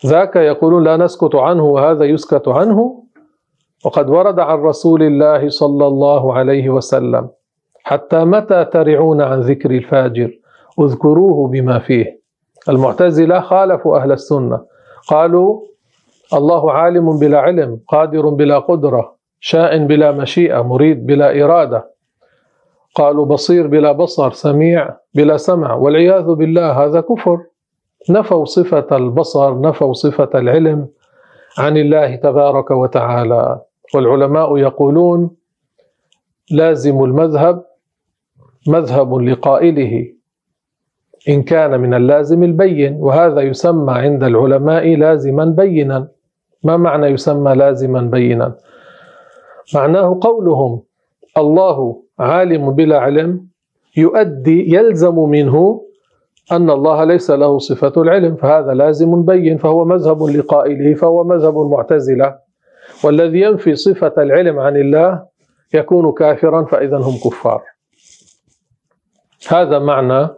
ذاك 0.07 0.37
يقولون 0.37 0.85
لا 0.85 0.97
نسكت 0.97 1.35
عنه 1.35 1.65
وهذا 1.65 2.05
يسكت 2.05 2.49
عنه. 2.49 3.05
وقد 3.85 4.11
ورد 4.11 4.39
عن 4.39 4.59
رسول 4.59 5.03
الله 5.03 5.49
صلى 5.49 5.87
الله 5.87 6.35
عليه 6.35 6.71
وسلم 6.71 7.29
حتى 7.83 8.25
متى 8.25 8.65
ترعون 8.65 9.21
عن 9.21 9.41
ذكر 9.41 9.71
الفاجر؟ 9.71 10.39
اذكروه 10.81 11.49
بما 11.49 11.79
فيه. 11.79 12.21
المعتزلة 12.69 13.41
خالفوا 13.41 13.97
أهل 13.99 14.13
السنة. 14.13 14.61
قالوا 15.09 15.61
الله 16.35 16.73
عالم 16.73 17.19
بلا 17.19 17.39
علم 17.39 17.81
قادر 17.89 18.29
بلا 18.29 18.59
قدرة. 18.59 19.14
شاء 19.45 19.79
بلا 19.79 20.13
مشيئة 20.13 20.63
مريد 20.63 21.07
بلا 21.07 21.45
إرادة. 21.45 21.91
قالوا 22.95 23.27
بصير 23.27 23.67
بلا 23.67 23.93
بصر 23.93 24.33
سميع 24.33 24.97
بلا 25.15 25.37
سمع. 25.37 25.75
والعياذ 25.75 26.35
بالله 26.35 26.85
هذا 26.85 27.01
كفر. 27.01 27.39
نفوا 28.11 28.45
صفة 28.45 28.97
البصر 28.97 29.61
نفوا 29.61 29.93
صفة 29.93 30.31
العلم 30.35 30.89
عن 31.59 31.77
الله 31.77 32.17
تبارك 32.17 32.71
وتعالى. 32.71 33.61
والعلماء 33.95 34.57
يقولون 34.57 35.31
لازم 36.51 37.05
المذهب 37.05 37.65
مذهب 38.69 39.15
لقائله 39.15 40.13
إن 41.29 41.43
كان 41.43 41.81
من 41.81 41.95
اللازم 41.95 42.43
البين. 42.43 42.97
وهذا 42.97 43.41
يسمى 43.41 43.93
عند 43.93 44.25
العلماء 44.25 44.97
لازما 44.97 45.45
بينا. 45.45 46.09
ما 46.63 46.77
معنى 46.77 47.07
يسمى 47.07 47.55
لازما 47.55 48.01
بينا؟ 48.01 48.55
معناه 49.75 50.19
قولهم. 50.23 50.83
الله 51.37 52.03
عالم 52.19 52.71
بلا 52.73 52.99
علم 52.99 53.47
يؤدي 53.97 54.75
يلزم 54.75 55.19
منه 55.19 55.85
أن 56.53 56.71
الله 56.71 57.05
ليس 57.05 57.31
له 57.31 57.59
صفة 57.59 57.93
العلم 58.03 58.37
فهذا 58.37 58.75
لازم 58.75 59.23
بين 59.23 59.57
فهو 59.59 59.85
مذهب 59.85 60.23
لقائله 60.23 60.95
فهو 60.95 61.25
مذهب 61.25 61.61
المعتزلة 61.63 62.39
والذي 63.05 63.41
ينفي 63.41 63.75
صفة 63.75 64.13
العلم 64.19 64.59
عن 64.59 64.77
الله 64.77 65.23
يكون 65.75 66.13
كافرا 66.13 66.65
فإذا 66.65 66.97
هم 66.97 67.17
كفار. 67.25 67.63
هذا 69.49 69.79
معنى 69.79 70.29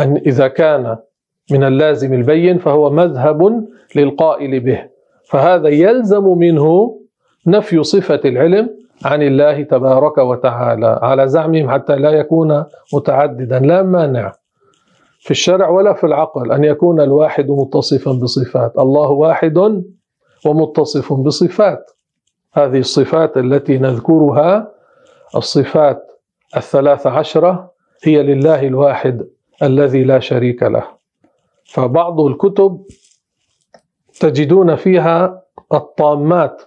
أن 0.00 0.16
إذا 0.26 0.48
كان 0.48 0.96
من 1.50 1.64
اللازم 1.64 2.14
البين 2.14 2.58
فهو 2.58 2.90
مذهب 2.90 3.66
للقائل 3.96 4.60
به. 4.60 4.84
فهذا 5.24 5.68
يلزم 5.68 6.24
منه 6.38 6.98
نفي 7.46 7.82
صفة 7.82 8.20
العلم 8.24 8.70
عن 9.04 9.22
الله 9.22 9.62
تبارك 9.62 10.18
وتعالى 10.18 10.98
على 11.02 11.28
زعمهم 11.28 11.70
حتى 11.70 11.96
لا 11.96 12.10
يكون 12.10 12.64
متعددا 12.94 13.58
لا 13.58 13.82
مانع 13.82 14.32
في 15.20 15.30
الشرع 15.30 15.68
ولا 15.68 15.92
في 15.92 16.04
العقل 16.04 16.52
أن 16.52 16.64
يكون 16.64 17.00
الواحد 17.00 17.50
متصفا 17.50 18.12
بصفات 18.12 18.78
الله 18.78 19.10
واحد 19.10 19.82
ومتصف 20.46 21.12
بصفات. 21.12 21.90
هذه 22.52 22.78
الصفات 22.78 23.36
التي 23.36 23.78
نذكرها 23.78 24.72
الصفات 25.36 26.12
الثلاث 26.56 27.06
عشرة 27.06 27.70
هي 28.04 28.22
لله 28.22 28.66
الواحد 28.66 29.26
الذي 29.62 30.04
لا 30.04 30.18
شريك 30.18 30.62
له. 30.62 30.84
فبعض 31.64 32.20
الكتب 32.20 32.82
تجدون 34.20 34.76
فيها 34.76 35.42
الطامات 35.72 36.62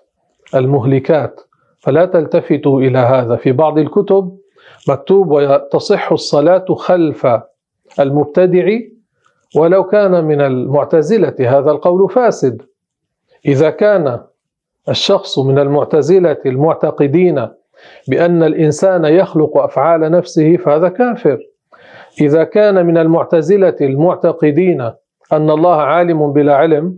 المهلكات. 0.55 1.41
فلا 1.79 2.05
تلتفتوا 2.05 2.81
إلى 2.81 2.97
هذا. 2.99 3.35
في 3.35 3.51
بعض 3.51 3.77
الكتب 3.77 4.37
مكتوب 4.89 5.31
وتصح 5.31 6.11
الصلاة 6.11 6.65
خلف 6.75 7.27
المبتدع 7.99 8.77
ولو 9.55 9.83
كان 9.83 10.25
من 10.25 10.41
المعتزلة. 10.41 11.35
هذا 11.39 11.71
القول 11.71 12.09
فاسد. 12.09 12.61
إذا 13.45 13.69
كان 13.69 14.19
الشخص 14.89 15.39
من 15.39 15.59
المعتزلة 15.59 16.37
المعتقدين 16.45 17.47
بأن 18.07 18.43
الإنسان 18.43 19.05
يخلق 19.05 19.57
أفعال 19.57 20.01
نفسه 20.01 20.57
فهذا 20.57 20.89
كافر. 20.89 21.39
إذا 22.21 22.43
كان 22.43 22.85
من 22.85 22.97
المعتزلة 22.97 23.75
المعتقدين 23.81 24.81
أن 25.33 25.49
الله 25.49 25.75
عالم 25.75 26.33
بلا 26.33 26.55
علم 26.55 26.97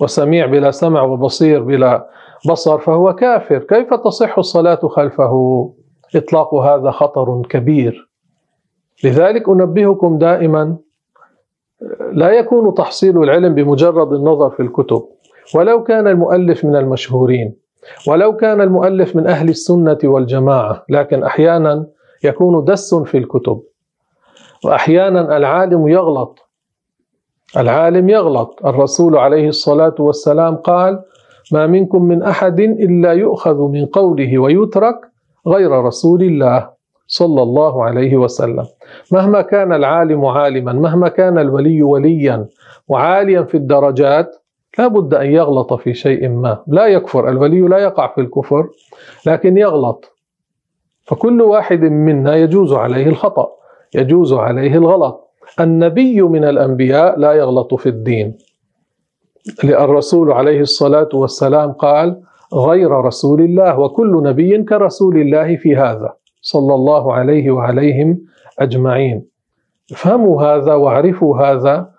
وسميع 0.00 0.46
بلا 0.46 0.70
سمع 0.70 1.02
وبصير 1.02 1.62
بلا 1.62 2.08
بصر 2.48 2.78
فهو 2.78 3.14
كافر. 3.14 3.58
كيف 3.58 3.94
تصح 3.94 4.38
الصلاة 4.38 4.88
خلفه؟ 4.88 5.72
إطلاق 6.16 6.54
هذا 6.54 6.90
خطر 6.90 7.42
كبير. 7.50 8.10
لذلك 9.04 9.48
أنبهكم 9.48 10.18
دائما 10.18 10.76
لا 12.12 12.30
يكون 12.30 12.74
تحصيل 12.74 13.22
العلم 13.22 13.54
بمجرد 13.54 14.12
النظر 14.12 14.50
في 14.50 14.60
الكتب. 14.60 15.02
ولو 15.54 15.82
كان 15.82 16.08
المؤلف 16.08 16.64
من 16.64 16.76
المشهورين 16.76 17.56
ولو 18.08 18.36
كان 18.36 18.60
المؤلف 18.60 19.16
من 19.16 19.26
أهل 19.26 19.48
السنة 19.48 19.98
والجماعة 20.04 20.84
لكن 20.88 21.24
أحيانا 21.24 21.86
يكون 22.24 22.64
دس 22.64 22.94
في 22.94 23.18
الكتب. 23.18 23.62
وأحيانا 24.64 25.36
العالم 25.36 25.88
يغلط. 25.88 26.38
العالم 27.56 28.08
يغلط. 28.08 28.66
الرسول 28.66 29.16
عليه 29.16 29.48
الصلاة 29.48 29.94
والسلام 29.98 30.56
قال 30.56 31.02
ما 31.52 31.66
منكم 31.66 32.02
من 32.02 32.22
أحد 32.22 32.60
إلا 32.60 33.12
يؤخذ 33.12 33.68
من 33.68 33.86
قوله 33.86 34.38
ويترك 34.38 34.96
غير 35.46 35.70
رسول 35.70 36.22
الله 36.22 36.70
صلى 37.06 37.42
الله 37.42 37.84
عليه 37.84 38.16
وسلم. 38.16 38.64
مهما 39.12 39.42
كان 39.42 39.72
العالم 39.72 40.24
عالما 40.24 40.72
مهما 40.72 41.08
كان 41.08 41.38
الولي 41.38 41.82
وليا 41.82 42.46
وعاليا 42.88 43.42
في 43.42 43.56
الدرجات 43.56 44.36
لا 44.78 44.86
بد 44.86 45.14
أن 45.14 45.26
يغلط 45.26 45.74
في 45.74 45.94
شيء 45.94 46.28
ما. 46.28 46.62
لا 46.66 46.86
يكفر 46.86 47.28
الولي 47.28 47.60
لا 47.60 47.78
يقع 47.78 48.14
في 48.14 48.20
الكفر 48.20 48.68
لكن 49.26 49.56
يغلط. 49.56 50.12
فكل 51.04 51.42
واحد 51.42 51.80
منا 51.80 52.36
يجوز 52.36 52.72
عليه 52.72 53.06
الخطأ 53.06 53.48
يجوز 53.94 54.32
عليه 54.32 54.74
الغلط. 54.74 55.30
النبي 55.60 56.22
من 56.22 56.44
الأنبياء 56.44 57.18
لا 57.18 57.32
يغلط 57.32 57.74
في 57.74 57.88
الدين. 57.88 58.38
الرسول 59.64 60.32
عليه 60.32 60.60
الصلاة 60.60 61.08
والسلام 61.14 61.72
قال 61.72 62.20
غير 62.54 62.90
رسول 62.90 63.40
الله 63.40 63.78
وكل 63.78 64.22
نبي 64.22 64.62
كرسول 64.62 65.16
الله 65.16 65.56
في 65.56 65.76
هذا. 65.76 66.12
صلى 66.40 66.74
الله 66.74 67.12
عليه 67.12 67.50
وعليهم 67.50 68.18
أجمعين. 68.58 69.26
افهموا 69.92 70.42
هذا 70.42 70.74
واعرفوا 70.74 71.38
هذا 71.38 71.90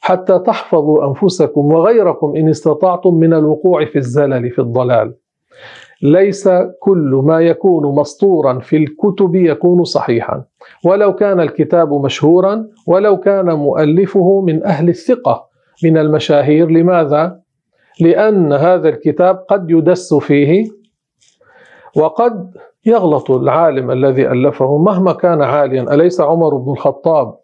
حتى 0.00 0.38
تحفظوا 0.38 1.06
أنفسكم 1.06 1.72
وغيركم 1.72 2.36
إن 2.36 2.48
استطعتم 2.48 3.14
من 3.14 3.34
الوقوع 3.34 3.84
في 3.84 3.96
الزلل 3.96 4.50
في 4.50 4.58
الضلال. 4.58 5.14
ليس 6.02 6.48
كل 6.80 7.20
ما 7.24 7.40
يكون 7.40 7.94
مسطورا 7.94 8.58
في 8.58 8.76
الكتب 8.76 9.34
يكون 9.34 9.84
صحيحا. 9.84 10.44
ولو 10.84 11.14
كان 11.14 11.40
الكتاب 11.40 11.92
مشهورا 11.92 12.66
ولو 12.86 13.16
كان 13.16 13.50
مؤلفه 13.54 14.40
من 14.40 14.64
أهل 14.64 14.88
الثقة 14.88 15.45
من 15.84 15.98
المشاهير. 15.98 16.70
لماذا؟ 16.70 17.40
لأن 18.00 18.52
هذا 18.52 18.88
الكتاب 18.88 19.36
قد 19.48 19.70
يدس 19.70 20.14
فيه 20.14 20.70
وقد 21.96 22.54
يغلط 22.86 23.30
العالم 23.30 23.90
الذي 23.90 24.28
ألفه 24.28 24.78
مهما 24.78 25.12
كان 25.12 25.42
عاليا. 25.42 25.94
أليس 25.94 26.20
عمر 26.20 26.56
بن 26.56 26.72
الخطاب 26.72 27.38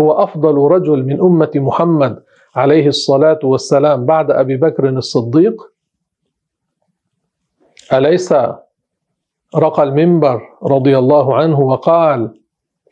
هو 0.00 0.12
أفضل 0.12 0.54
رجل 0.54 1.04
من 1.04 1.20
أمة 1.20 1.50
محمد 1.54 2.22
عليه 2.56 2.86
الصلاة 2.86 3.38
والسلام 3.44 4.04
بعد 4.06 4.30
أبي 4.30 4.56
بكر 4.56 4.88
الصديق؟ 4.88 5.62
أليس؟ 7.92 8.34
رقى 9.56 9.82
المنبر 9.82 10.40
رضي 10.62 10.98
الله 10.98 11.36
عنه 11.36 11.60
وقال 11.60 12.40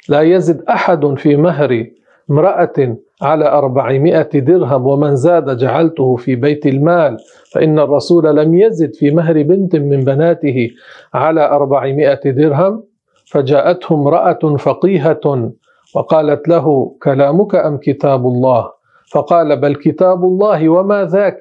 لا 0.08 0.20
يزد 0.20 0.62
أحد 0.62 1.14
في 1.18 1.36
مهر 1.36 1.86
امرأة 2.30 2.96
على 3.22 3.48
أربعمائة 3.48 4.30
درهم 4.40 4.86
ومن 4.86 5.16
زاد 5.16 5.56
جعلته 5.56 6.16
في 6.16 6.36
بيت 6.36 6.66
المال 6.66 7.16
فإن 7.52 7.78
الرسول 7.78 8.36
لم 8.36 8.54
يزد 8.54 8.94
في 8.94 9.10
مهر 9.10 9.42
بنت 9.42 9.76
من 9.76 10.00
بناته 10.04 10.70
على 11.14 11.50
أربعمائة 11.50 12.30
درهم 12.30 12.82
فجاءته 13.26 13.94
امرأة 13.94 14.56
فقيهة 14.58 15.50
وقالت 15.94 16.48
له 16.48 16.96
كلامك 17.02 17.54
أم 17.54 17.76
كتاب 17.76 18.26
الله؟ 18.26 18.70
فقال 19.12 19.60
بل 19.60 19.74
كتاب 19.74 20.24
الله 20.24 20.68
وما 20.68 21.04
ذاك؟ 21.04 21.40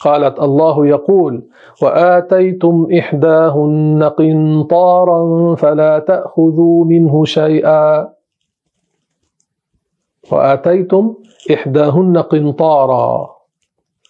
قالت 0.00 0.38
الله 0.40 0.86
يقول 0.86 1.42
وآتيتم 1.82 2.86
إحداهن 2.98 4.02
قنطارا 4.18 5.54
فلا 5.54 5.98
تأخذوا 5.98 6.84
منه 6.84 7.24
شيئا. 7.24 8.08
وآتيتم 10.32 11.14
إحداهن 11.54 12.18
قنطارا. 12.18 13.30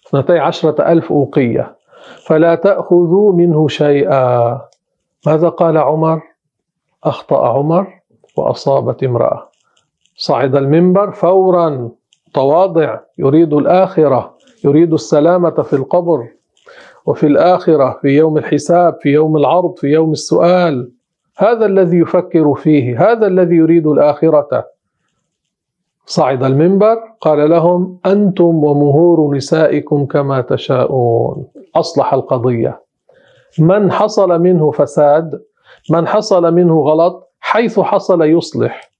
اثنتي 0.07 0.39
عشرة 0.39 0.91
ألف 0.91 1.11
أوقية. 1.11 1.75
فلا 2.27 2.55
تأخذوا 2.55 3.33
منه 3.33 3.67
شيئا. 3.67 4.61
ماذا 5.27 5.49
قال 5.49 5.77
عمر؟ 5.77 6.21
أخطأ 7.03 7.47
عمر 7.47 7.87
وأصابت 8.37 9.03
امرأة. 9.03 9.49
صعد 10.15 10.55
المنبر 10.55 11.11
فورا. 11.11 11.89
تواضع. 12.33 12.99
يريد 13.17 13.53
الآخرة. 13.53 14.33
يريد 14.65 14.93
السلامة 14.93 15.61
في 15.61 15.73
القبر. 15.73 16.27
وفي 17.05 17.27
الآخرة 17.27 17.99
في 18.01 18.07
يوم 18.07 18.37
الحساب 18.37 18.97
في 19.01 19.09
يوم 19.09 19.37
العرض 19.37 19.75
في 19.77 19.87
يوم 19.87 20.11
السؤال. 20.11 20.91
هذا 21.37 21.65
الذي 21.65 21.97
يفكر 21.97 22.53
فيه. 22.53 23.11
هذا 23.11 23.27
الذي 23.27 23.55
يريد 23.55 23.87
الآخرة. 23.87 24.78
صعد 26.09 26.43
المنبر 26.43 26.97
قال 27.21 27.49
لهم 27.49 27.99
أنتم 28.05 28.63
ومهور 28.63 29.35
نسائكم 29.35 30.05
كما 30.05 30.41
تشاءون. 30.41 31.45
أصلح 31.75 32.13
القضية. 32.13 32.81
من 33.59 33.91
حصل 33.91 34.41
منه 34.41 34.71
فساد 34.71 35.41
من 35.89 36.07
حصل 36.07 36.53
منه 36.53 36.81
غلط 36.81 37.31
حيث 37.39 37.79
حصل 37.79 38.21
يصلح. 38.21 38.91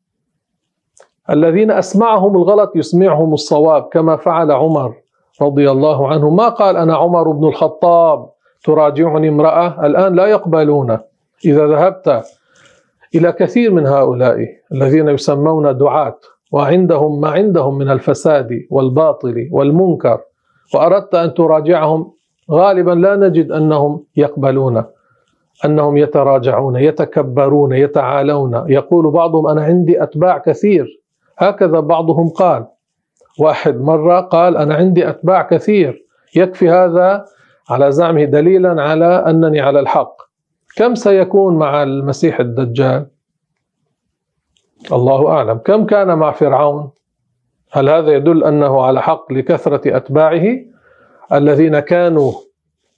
الذين 1.29 1.71
أسمعهم 1.71 2.35
الغلط 2.37 2.75
يسمعهم 2.75 3.33
الصواب 3.33 3.89
كما 3.91 4.15
فعل 4.15 4.51
عمر 4.51 4.93
رضي 5.41 5.71
الله 5.71 6.07
عنه. 6.07 6.29
ما 6.29 6.49
قال 6.49 6.77
أنا 6.77 6.95
عمر 6.95 7.31
بن 7.31 7.47
الخطاب 7.47 8.29
تراجعني 8.63 9.29
امرأة 9.29 9.85
الآن 9.85 10.15
لا 10.15 10.25
يقبلون. 10.25 10.97
إذا 11.45 11.67
ذهبت 11.67 12.23
إلى 13.15 13.31
كثير 13.31 13.71
من 13.71 13.87
هؤلاء 13.87 14.37
الذين 14.71 15.07
يسمون 15.07 15.77
دعاة. 15.77 16.19
وعندهم 16.51 17.21
ما 17.21 17.29
عندهم 17.29 17.77
من 17.77 17.89
الفساد 17.89 18.49
والباطل 18.71 19.49
والمنكر 19.51 20.19
وأردت 20.75 21.15
أن 21.15 21.33
تراجعهم 21.33 22.12
غالبا 22.51 22.91
لا 22.91 23.15
نجد 23.15 23.51
أنهم 23.51 24.03
يقبلون 24.17 24.83
أنهم 25.65 25.97
يتراجعون 25.97 26.75
يتكبرون 26.75 27.73
يتعالون. 27.73 28.63
يقول 28.67 29.12
بعضهم 29.12 29.47
أنا 29.47 29.62
عندي 29.62 30.03
أتباع 30.03 30.38
كثير. 30.38 31.01
هكذا 31.38 31.79
بعضهم 31.79 32.29
قال. 32.29 32.65
واحد 33.39 33.81
مرة 33.81 34.19
قال 34.19 34.57
أنا 34.57 34.75
عندي 34.75 35.09
أتباع 35.09 35.41
كثير. 35.41 36.05
يكفي 36.35 36.69
هذا 36.69 37.25
على 37.69 37.91
زعمه 37.91 38.23
دليلا 38.23 38.81
على 38.81 39.05
أنني 39.05 39.59
على 39.59 39.79
الحق. 39.79 40.15
كم 40.77 40.95
سيكون 40.95 41.57
مع 41.57 41.83
المسيح 41.83 42.39
الدجال؟ 42.39 43.05
الله 44.91 45.29
أعلم. 45.29 45.57
كم 45.57 45.85
كان 45.85 46.17
مع 46.17 46.31
فرعون؟ 46.31 46.91
هل 47.71 47.89
هذا 47.89 48.11
يدل 48.11 48.43
أنه 48.43 48.81
على 48.81 49.01
حق 49.01 49.33
لكثرة 49.33 49.97
أتباعه؟ 49.97 50.57
الذين 51.33 51.79
كانوا 51.79 52.31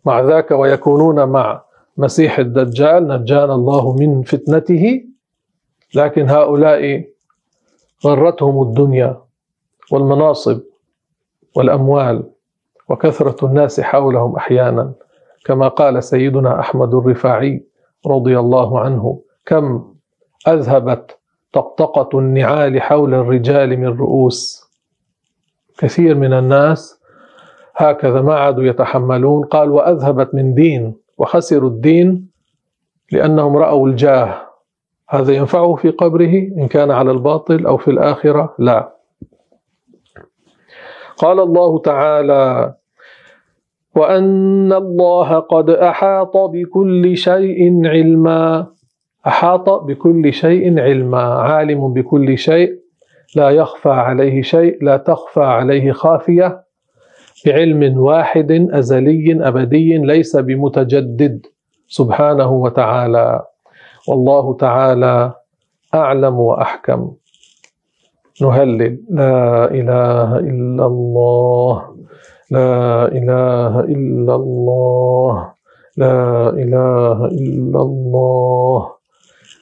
مع 0.06 0.20
ذاك 0.20 0.52
ويكونون 0.52 1.24
مع 1.24 1.62
مسيح 1.98 2.40
الدجال 2.40 3.08
نجانا 3.08 3.56
الله 3.56 3.96
من 3.96 4.22
فتنته. 4.22 5.04
لكن 5.96 6.30
هؤلاء 6.30 7.06
غرتهم 8.06 8.62
الدنيا 8.62 9.22
والمناصب 9.92 10.60
والأموال 11.56 12.24
وكثرة 12.90 13.46
الناس 13.46 13.82
حولهم 13.82 14.36
أحيانا. 14.36 14.94
كما 15.46 15.68
قال 15.68 16.04
سيدنا 16.04 16.60
أحمد 16.60 16.94
الرفاعي 16.94 17.64
رضي 18.08 18.40
الله 18.40 18.80
عنه 18.80 19.22
كم 19.46 19.94
أذهبت 20.48 21.21
طقطقة 21.54 22.20
النعال 22.20 22.82
حول 22.82 23.14
الرجال 23.14 23.78
من 23.80 23.88
رؤوس. 23.88 24.62
كثير 25.78 26.16
من 26.16 26.34
الناس 26.34 27.02
هكذا 27.76 28.22
ما 28.22 28.36
عادوا 28.36 28.64
يتحملون 28.64 29.46
قال 29.46 29.72
واذهبت 29.72 30.36
من 30.36 30.54
دين 30.54 30.96
وخسروا 31.18 31.70
الدين 31.70 32.30
لأنهم 33.12 33.58
رأوا 33.58 33.88
الجاه. 33.88 34.42
هذا 35.10 35.34
ينفعه 35.34 35.76
في 35.76 35.90
قبره؟ 35.90 36.34
إن 36.58 36.68
كان 36.68 36.92
على 36.92 37.12
الباطل 37.12 37.66
أو 37.66 37.78
في 37.78 37.92
الآخرة؟ 37.92 38.56
لا. 38.60 38.96
قال 41.18 41.40
الله 41.40 41.80
تعالى 41.80 42.74
وأن 43.96 44.74
الله 44.74 45.40
قد 45.40 45.70
أحاط 45.70 46.38
بكل 46.38 47.18
شيء 47.18 47.88
علما 47.88 48.68
أحاط 49.28 49.70
بكل 49.70 50.34
شيء 50.34 50.80
علما 50.80 51.22
عالم 51.24 51.94
بكل 51.94 52.38
شيء 52.38 52.82
لا 53.36 53.50
يخفى 53.50 53.90
عليه 53.90 54.42
شيء 54.42 54.84
لا 54.84 54.98
تخفى 54.98 55.44
عليه 55.44 55.92
خافية. 55.92 56.64
بعلم 57.46 57.98
واحد 57.98 58.52
أزلي 58.72 59.48
أبدي 59.48 59.98
ليس 59.98 60.38
بمتجدد 60.38 61.46
سبحانه 61.88 62.52
وتعالى. 62.52 63.46
والله 64.08 64.54
تعالى 64.54 65.34
أعلم 65.96 66.40
وأحكم. 66.40 67.12
نهلل. 68.42 69.00
لا 69.10 69.72
إله 69.72 70.38
إلا 70.38 70.86
الله. 70.86 71.96
لا 72.52 73.08
إله 73.08 73.80
إلا 73.80 74.36
الله. 74.36 75.54
لا 75.98 76.50
إله 76.50 77.26
إلا 77.26 77.82
الله. 77.82 79.01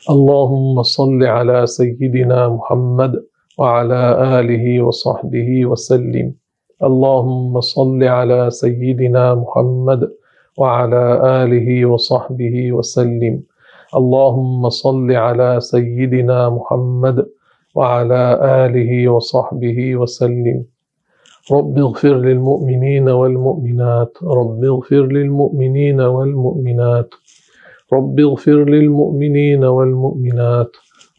اللهم 0.08 0.84
صل 0.84 1.24
على 1.24 1.66
سيدنا 1.68 2.48
محمد 2.48 3.24
وعلى 3.58 4.40
آله 4.40 4.82
وصحبه 4.82 5.66
وسلم. 5.66 6.34
اللهم 6.84 7.60
صل 7.60 8.04
على 8.04 8.50
سيدنا 8.50 9.36
محمد 9.36 10.12
وعلى 10.58 11.20
آله 11.44 11.86
وصحبه 11.86 12.72
وسلم. 12.72 13.44
اللهم 13.96 14.70
صل 14.70 15.12
على 15.12 15.60
سيدنا 15.60 16.50
محمد 16.50 17.26
وعلى 17.76 18.40
آله 18.44 19.08
وصحبه 19.08 19.96
وسلم. 19.96 20.64
رب 21.52 21.78
اغفر 21.78 22.16
للمؤمنين 22.16 23.10
والمؤمنات. 23.10 24.12
رب 24.24 24.64
اغفر 24.64 25.06
للمؤمنين 25.06 26.02
والمؤمنات. 26.02 27.10
رب 27.94 28.20
اغفر 28.20 28.66
للمؤمنين 28.66 29.66
والمؤمنات. 29.66 30.72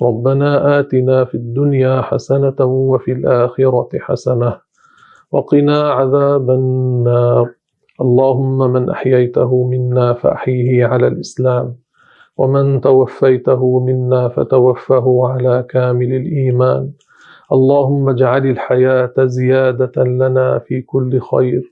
ربنا 0.02 0.80
آتنا 0.80 1.24
في 1.24 1.34
الدنيا 1.34 2.02
حسنة 2.02 2.54
وفي 2.60 3.12
الآخرة 3.12 3.88
حسنة 3.94 4.56
وقنا 5.32 5.90
عذاب 5.90 6.50
النار. 6.50 7.50
اللهم 8.00 8.72
من 8.72 8.90
أحييته 8.90 9.68
منا 9.68 10.12
فأحيه 10.12 10.86
على 10.86 11.06
الإسلام 11.06 11.76
ومن 12.36 12.80
توفيته 12.80 13.80
منا 13.80 14.28
فتوفه 14.28 15.28
على 15.28 15.64
كامل 15.68 16.12
الإيمان. 16.12 16.90
اللهم 17.52 18.08
اجعل 18.08 18.46
الحياة 18.46 19.14
زيادة 19.18 20.04
لنا 20.04 20.58
في 20.58 20.82
كل 20.82 21.20
خير 21.20 21.62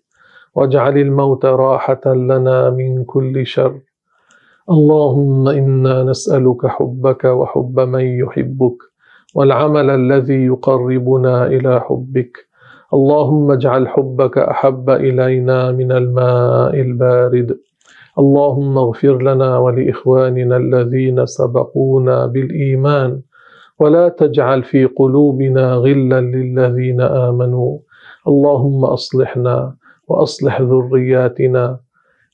واجعل 0.55 0.99
الموت 0.99 1.45
راحة 1.45 2.01
لنا 2.07 2.71
من 2.71 3.05
كل 3.05 3.47
شر. 3.47 3.81
اللهم 4.71 5.49
إنا 5.49 6.03
نسألك 6.03 6.67
حبك 6.67 7.25
وحب 7.25 7.81
من 7.81 8.05
يحبك 8.05 8.77
والعمل 9.35 9.91
الذي 9.91 10.45
يقربنا 10.45 11.47
إلى 11.47 11.81
حبك. 11.81 12.33
اللهم 12.95 13.51
اجعل 13.51 13.89
حبك 13.89 14.39
أحب 14.39 14.91
إلينا 14.91 15.73
من 15.73 15.93
الماء 15.93 16.81
البارد. 16.81 17.59
اللهم 18.19 18.79
اغفر 18.79 19.23
لنا 19.23 19.59
ولإخواننا 19.59 20.57
الذين 20.57 21.27
سبقونا 21.27 22.27
بالإيمان. 22.27 23.21
ولا 23.81 24.09
تجعل 24.09 24.63
في 24.63 24.85
قلوبنا 24.85 25.75
غلا 25.75 26.21
للذين 26.21 27.01
آمنوا. 27.01 27.79
اللهم 28.29 28.85
أصلحنا 28.85 29.75
وأصلح 30.09 30.61
ذرياتنا 30.61 31.79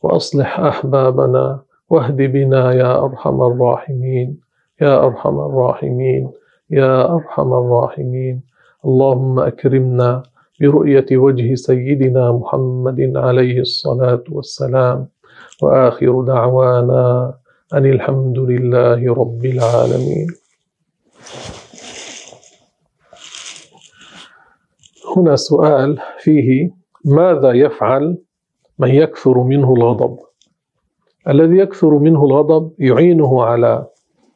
وأصلح 0.02 0.60
أحبابنا 0.60 1.60
واهد 1.90 2.16
بنا 2.16 2.72
يا 2.72 3.04
أرحم 3.04 3.42
الراحمين 3.42 4.40
يا 4.80 5.04
أرحم 5.06 5.36
الراحمين 5.40 6.30
يا 6.70 7.14
أرحم 7.14 7.52
الراحمين. 7.52 8.42
اللهم 8.84 9.40
أكرمنا 9.40 10.22
برؤية 10.60 11.06
وجه 11.12 11.54
سيدنا 11.54 12.32
محمد 12.32 13.12
عليه 13.16 13.60
الصلاة 13.60 14.24
والسلام. 14.30 15.08
وآخر 15.62 16.22
دعوانا 16.22 17.34
أن 17.74 17.86
الحمد 17.86 18.38
لله 18.38 19.14
رب 19.14 19.44
العالمين. 19.44 20.28
هنا 25.16 25.36
سؤال 25.36 25.98
فيه 26.18 26.70
ماذا 27.04 27.52
يفعل 27.52 28.18
من 28.78 28.88
يكثر 28.88 29.42
منه 29.42 29.74
الغضب؟ 29.74 30.18
الذي 31.28 31.58
يكثر 31.58 31.90
منه 31.98 32.24
الغضب 32.24 32.72
يعينه 32.78 33.44
على 33.44 33.86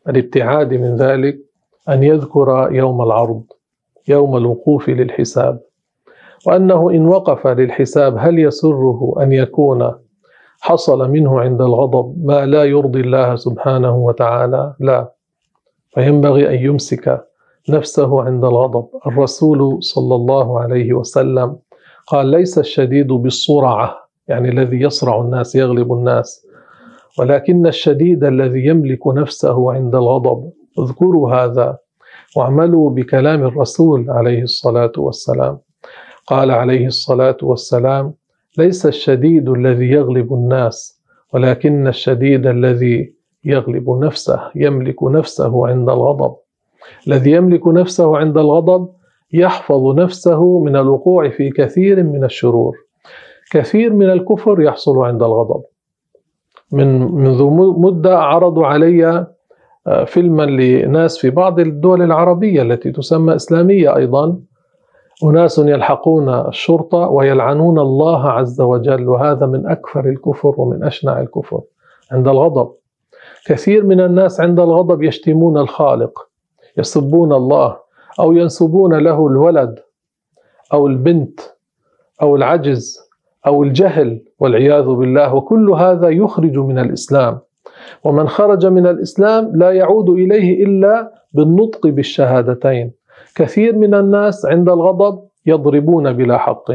الابتعاد 0.08 0.74
من 0.74 0.96
ذلك 0.96 1.38
أن 1.88 2.02
يذكر 2.02 2.68
يوم 2.72 3.02
العرض 3.02 3.42
يوم 4.08 4.36
الوقوف 4.36 4.88
للحساب. 4.88 5.60
وأنه 6.46 6.90
إن 6.90 7.06
وقف 7.06 7.46
للحساب 7.46 8.16
هل 8.18 8.38
يسره 8.38 9.14
أن 9.20 9.32
يكون 9.32 9.92
حصل 10.60 11.10
منه 11.10 11.40
عند 11.40 11.62
الغضب 11.62 12.26
ما 12.26 12.46
لا 12.46 12.64
يرضي 12.64 13.00
الله 13.00 13.36
سبحانه 13.36 13.96
وتعالى؟ 13.96 14.74
لا. 14.80 15.12
فينبغي 15.94 16.48
أن 16.48 16.64
يمسك 16.64 17.24
نفسه 17.68 18.22
عند 18.22 18.44
الغضب. 18.44 18.88
الرسول 19.06 19.82
صلى 19.82 20.14
الله 20.14 20.60
عليه 20.60 20.92
وسلم 20.92 21.56
قال 22.06 22.26
ليس 22.26 22.58
الشديد 22.58 23.06
بالصرعة 23.06 24.08
يعني 24.28 24.48
الذي 24.48 24.80
يصرع 24.80 25.20
الناس 25.20 25.54
يغلب 25.54 25.92
الناس. 25.92 26.47
ولكن 27.18 27.66
الشديد 27.66 28.24
الذي 28.24 28.66
يملك 28.66 29.06
نفسه 29.06 29.72
عند 29.72 29.94
الغضب 29.94 30.50
اذكروا 30.78 31.30
هذا 31.30 31.78
واعملوا 32.36 32.90
بكلام 32.90 33.42
الرسول 33.42 34.10
عليه 34.10 34.42
الصلاة 34.42 34.92
والسلام. 34.96 35.58
قال 36.26 36.50
عليه 36.50 36.86
الصلاة 36.86 37.36
والسلام 37.42 38.14
ليس 38.58 38.86
الشديد 38.86 39.48
الذي 39.48 39.90
يغلب 39.90 40.34
الناس 40.34 41.02
ولكن 41.34 41.86
الشديد 41.86 42.46
الذي 42.46 43.14
يغلب 43.44 43.90
نفسه 43.90 44.40
يملك 44.54 45.04
نفسه 45.04 45.66
عند 45.66 45.88
الغضب. 45.88 46.36
الذي 47.08 47.30
يملك 47.30 47.68
نفسه 47.68 48.16
عند 48.16 48.38
الغضب 48.38 48.88
يحفظ 49.32 49.98
نفسه 49.98 50.58
من 50.58 50.76
الوقوع 50.76 51.28
في 51.28 51.50
كثير 51.50 52.02
من 52.02 52.24
الشرور. 52.24 52.76
كثير 53.52 53.92
من 53.92 54.10
الكفر 54.10 54.60
يحصل 54.60 54.98
عند 54.98 55.22
الغضب. 55.22 55.62
من 56.72 57.12
منذ 57.14 57.44
مدة 57.78 58.18
عرضوا 58.18 58.66
علي 58.66 59.26
آه، 59.86 60.04
فيلما 60.04 60.42
لناس 60.42 61.18
في 61.18 61.30
بعض 61.30 61.60
الدول 61.60 62.02
العربية 62.02 62.62
التي 62.62 62.92
تسمى 62.92 63.34
إسلامية 63.34 63.96
أيضا. 63.96 64.38
أناس 65.24 65.58
يلحقون 65.58 66.28
الشرطة 66.28 66.98
ويلعنون 66.98 67.78
الله 67.78 68.30
عز 68.30 68.60
وجل 68.60 69.08
وهذا 69.08 69.46
من 69.46 69.66
أكثر 69.66 70.08
الكفر 70.08 70.54
ومن 70.58 70.84
أشنع 70.84 71.20
الكفر 71.20 71.60
عند 72.12 72.28
الغضب. 72.28 72.72
كثير 73.46 73.84
من 73.84 74.00
الناس 74.00 74.40
عند 74.40 74.60
الغضب 74.60 75.02
يشتمون 75.02 75.58
الخالق 75.58 76.28
يسبون 76.76 77.32
الله 77.32 77.76
أو 78.20 78.32
ينسبون 78.32 78.94
له 78.94 79.26
الولد 79.26 79.78
أو 80.72 80.86
البنت 80.86 81.40
أو 82.22 82.36
العجز 82.36 83.00
أو 83.46 83.62
الجهل. 83.62 84.27
والعياذ 84.40 84.84
بالله 84.84 85.34
وكل 85.34 85.70
هذا 85.70 86.08
يخرج 86.08 86.58
من 86.58 86.78
الإسلام. 86.78 87.38
ومن 88.04 88.28
خرج 88.28 88.66
من 88.66 88.86
الإسلام 88.86 89.52
لا 89.54 89.70
يعود 89.70 90.08
إليه 90.08 90.64
إلا 90.64 91.12
بالنطق 91.34 91.86
بالشهادتين. 91.86 92.92
كثير 93.34 93.76
من 93.76 93.94
الناس 93.94 94.46
عند 94.46 94.68
الغضب 94.68 95.28
يضربون 95.46 96.12
بلا 96.12 96.38
حق 96.38 96.70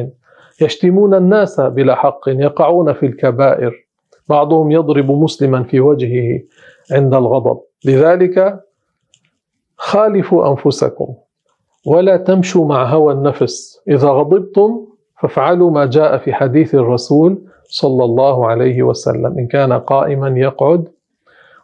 يشتمون 0.61 1.13
الناس 1.13 1.61
بلا 1.61 1.95
حق 1.95 2.21
يقعون 2.27 2.93
في 2.93 3.05
الكبائر. 3.05 3.87
بعضهم 4.29 4.71
يضرب 4.71 5.11
مسلما 5.11 5.63
في 5.63 5.79
وجهه 5.79 6.41
عند 6.91 7.13
الغضب. 7.13 7.59
لذلك 7.85 8.59
خالفوا 9.77 10.49
أنفسكم 10.49 11.07
ولا 11.87 12.17
تمشوا 12.17 12.65
مع 12.65 12.83
هوى 12.85 13.13
النفس. 13.13 13.81
إذا 13.87 14.07
غضبتم 14.07 14.85
فافعلوا 15.19 15.71
ما 15.71 15.85
جاء 15.85 16.17
في 16.17 16.33
حديث 16.33 16.75
الرسول 16.75 17.41
صلى 17.73 18.03
الله 18.05 18.47
عليه 18.47 18.83
وسلم. 18.83 19.37
إن 19.39 19.47
كان 19.47 19.73
قائما 19.73 20.29
يقعد 20.37 20.87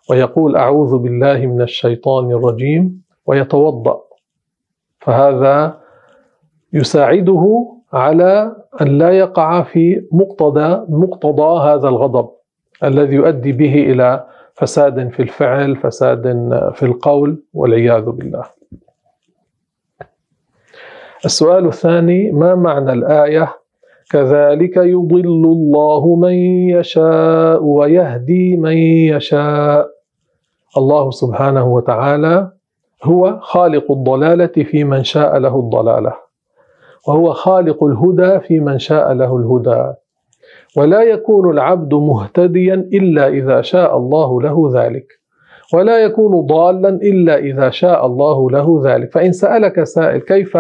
ويقول 0.10 0.56
أعوذ 0.58 0.98
بالله 0.98 1.46
من 1.46 1.62
الشيطان 1.62 2.32
الرجيم 2.32 3.02
ويتوضأ. 3.26 4.02
فهذا 5.00 5.78
يساعده 6.74 7.44
على 7.94 8.56
أن 8.82 8.88
لا 8.98 9.12
يقع 9.12 9.64
في 9.64 10.08
مقتضى 10.12 10.86
مقتضى 10.90 11.52
هذا 11.70 11.88
الغضب 11.88 12.30
الذي 12.84 13.16
يؤدي 13.16 13.52
به 13.52 13.74
إلى 13.74 14.26
فساد 14.54 15.10
في 15.10 15.22
الفعل 15.22 15.76
فساد 15.76 16.24
في 16.74 16.84
القول 16.84 17.44
والعياذ 17.54 18.06
بالله. 18.10 18.44
السؤال 21.26 21.66
الثاني 21.68 22.32
ما 22.32 22.56
معنى 22.56 22.92
الآية؟ 22.94 23.59
كذلك 24.12 24.78
يضل 24.78 25.46
الله 25.46 26.16
من 26.16 26.34
يشاء 26.70 27.64
ويهدي 27.64 28.58
من 28.58 28.78
يشاء. 29.14 29.88
الله 30.78 31.12
سبحانه 31.12 31.74
وتعالى 31.74 32.52
هو 33.04 33.40
خالق 33.42 33.92
الضلالة 33.92 34.48
في 34.48 34.84
من 34.84 35.04
شاء 35.04 35.38
له 35.38 35.60
الضلالة 35.60 36.14
وهو 37.08 37.34
خالق 37.34 37.84
الهدى 37.84 38.40
في 38.40 38.60
من 38.60 38.80
شاء 38.80 39.14
له 39.14 39.38
الهدى. 39.38 39.94
ولا 40.78 41.02
يكون 41.02 41.52
العبد 41.52 41.94
مهتديا 41.94 42.74
إلا 42.74 43.28
إذا 43.28 43.62
شاء 43.62 43.98
الله 43.98 44.42
له 44.42 44.72
ذلك 44.74 45.08
ولا 45.74 45.98
يكون 45.98 46.46
ضالا 46.46 46.90
إلا 46.90 47.38
إذا 47.38 47.70
شاء 47.70 48.06
الله 48.06 48.50
له 48.50 48.82
ذلك. 48.86 49.12
فإن 49.12 49.32
سألك 49.32 49.84
سائل 49.84 50.22
كيف 50.22 50.58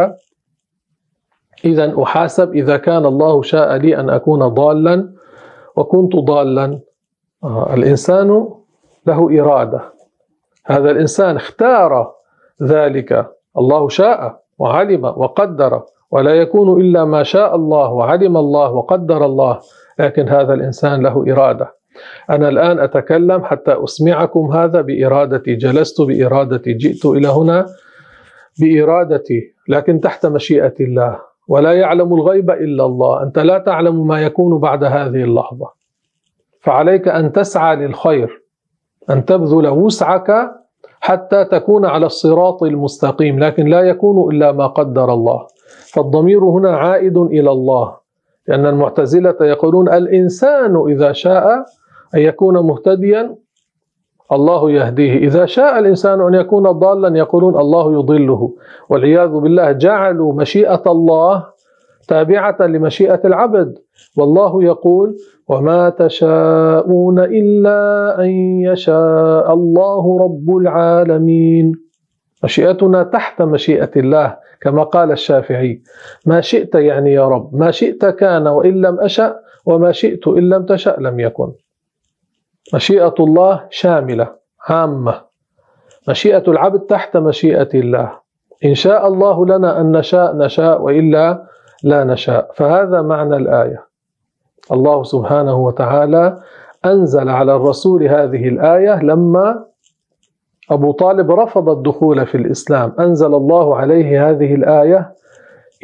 إذا 1.65 2.03
أحاسب 2.03 2.55
إذا 2.55 2.77
كان 2.77 3.05
الله 3.05 3.41
شاء 3.41 3.75
لي 3.75 3.99
أن 3.99 4.09
أكون 4.09 4.47
ضالا 4.47 5.09
وكنت 5.75 6.15
ضالا. 6.15 6.79
آه 7.43 7.73
الإنسان 7.73 8.47
له 9.07 9.41
إرادة. 9.41 9.81
هذا 10.65 10.91
الإنسان 10.91 11.35
اختار 11.35 12.11
ذلك. 12.63 13.27
الله 13.57 13.89
شاء 13.89 14.39
وعلم 14.57 15.05
وقدر 15.05 15.81
ولا 16.11 16.33
يكون 16.35 16.81
إلا 16.81 17.05
ما 17.05 17.23
شاء 17.23 17.55
الله 17.55 17.91
وعلم 17.91 18.37
الله 18.37 18.71
وقدر 18.71 19.25
الله 19.25 19.59
لكن 19.99 20.29
هذا 20.29 20.53
الإنسان 20.53 21.01
له 21.01 21.25
إرادة. 21.31 21.75
أنا 22.29 22.49
الآن 22.49 22.79
أتكلم 22.79 23.43
حتى 23.43 23.83
أسمعكم 23.83 24.51
هذا 24.51 24.81
بإرادتي. 24.81 25.55
جلست 25.55 26.01
بإرادتي. 26.01 26.73
جئت 26.73 27.05
إلى 27.05 27.27
هنا 27.27 27.65
بإرادتي 28.61 29.53
لكن 29.67 29.99
تحت 29.99 30.25
مشيئة 30.25 30.73
الله. 30.79 31.28
ولا 31.49 31.73
يعلم 31.73 32.13
الغيب 32.13 32.49
إلا 32.51 32.85
الله. 32.85 33.23
أنت 33.23 33.39
لا 33.39 33.57
تعلم 33.57 34.07
ما 34.07 34.21
يكون 34.21 34.57
بعد 34.59 34.83
هذه 34.83 35.23
اللحظة. 35.23 35.67
فعليك 36.61 37.07
أن 37.07 37.31
تسعى 37.31 37.75
للخير 37.75 38.43
أن 39.09 39.25
تبذل 39.25 39.67
وسعك 39.67 40.51
حتى 41.01 41.45
تكون 41.45 41.85
على 41.85 42.05
الصراط 42.05 42.63
المستقيم 42.63 43.39
لكن 43.39 43.65
لا 43.65 43.81
يكون 43.81 44.35
إلا 44.35 44.51
ما 44.51 44.67
قدر 44.67 45.13
الله. 45.13 45.47
فالضمير 45.93 46.43
هنا 46.43 46.77
عائد 46.77 47.17
إلى 47.17 47.51
الله 47.51 47.97
لأن 48.47 48.65
المعتزلة 48.65 49.35
يقولون 49.41 49.93
الإنسان 49.93 50.83
إذا 50.89 51.11
شاء 51.11 51.65
أن 52.15 52.19
يكون 52.19 52.57
مهتديا 52.59 53.35
الله 54.31 54.71
يهديه. 54.71 55.17
إذا 55.17 55.45
شاء 55.45 55.79
الإنسان 55.79 56.21
أن 56.21 56.33
يكون 56.33 56.71
ضالا 56.71 57.17
يقولون 57.17 57.59
الله 57.59 57.93
يضله. 57.93 58.53
والعياذ 58.89 59.29
بالله 59.29 59.71
جعلوا 59.71 60.33
مشيئة 60.33 60.83
الله 60.87 61.45
تابعة 62.07 62.57
لمشيئة 62.61 63.21
العبد. 63.25 63.77
والله 64.17 64.63
يقول 64.63 65.15
وما 65.47 65.89
تشاءون 65.89 67.19
إلا 67.19 67.79
أن 68.21 68.29
يشاء 68.61 69.53
الله 69.53 70.19
رب 70.19 70.57
العالمين. 70.57 71.71
مشيئتنا 72.43 73.03
تحت 73.03 73.41
مشيئة 73.41 73.91
الله 73.97 74.37
كما 74.61 74.83
قال 74.83 75.11
الشافعي 75.11 75.81
ما 76.25 76.41
شئت 76.41 76.75
يعني 76.75 77.13
يا 77.13 77.27
رب 77.27 77.55
ما 77.55 77.71
شئت 77.71 78.05
كان 78.05 78.47
وإن 78.47 78.81
لم 78.81 78.99
أشأ 78.99 79.35
وما 79.65 79.91
شئت 79.91 80.27
إن 80.27 80.49
لم 80.49 80.65
تشأ 80.65 80.95
لم 80.99 81.19
يكن. 81.19 81.51
مشيئة 82.73 83.15
الله 83.19 83.67
شاملة 83.69 84.27
عامة. 84.69 85.21
مشيئة 86.09 86.43
العبد 86.47 86.79
تحت 86.79 87.17
مشيئة 87.17 87.69
الله. 87.73 88.11
إن 88.65 88.75
شاء 88.75 89.07
الله 89.07 89.45
لنا 89.45 89.81
أن 89.81 89.91
نشاء 89.91 90.35
نشاء 90.35 90.81
وإلا 90.81 91.43
لا 91.83 92.03
نشاء. 92.03 92.51
فهذا 92.55 93.01
معنى 93.01 93.35
الآية. 93.35 93.85
الله 94.71 95.03
سبحانه 95.03 95.55
وتعالى 95.55 96.41
أنزل 96.85 97.29
على 97.29 97.55
الرسول 97.55 98.03
هذه 98.03 98.47
الآية 98.47 99.03
لما 99.03 99.65
أبو 100.71 100.91
طالب 100.91 101.31
رفض 101.31 101.69
الدخول 101.69 102.25
في 102.25 102.35
الإسلام. 102.35 102.93
أنزل 102.99 103.33
الله 103.35 103.75
عليه 103.75 104.29
هذه 104.29 104.55
الآية 104.55 105.13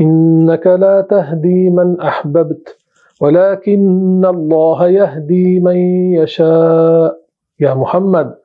إنك 0.01 0.67
لا 0.67 1.01
تهدي 1.01 1.69
من 1.69 2.01
أحببت. 2.01 2.77
ولكن 3.21 4.25
الله 4.25 4.89
يهدي 4.89 5.59
من 5.59 5.75
يشاء. 6.13 7.15
يا 7.59 7.73
محمد 7.73 8.35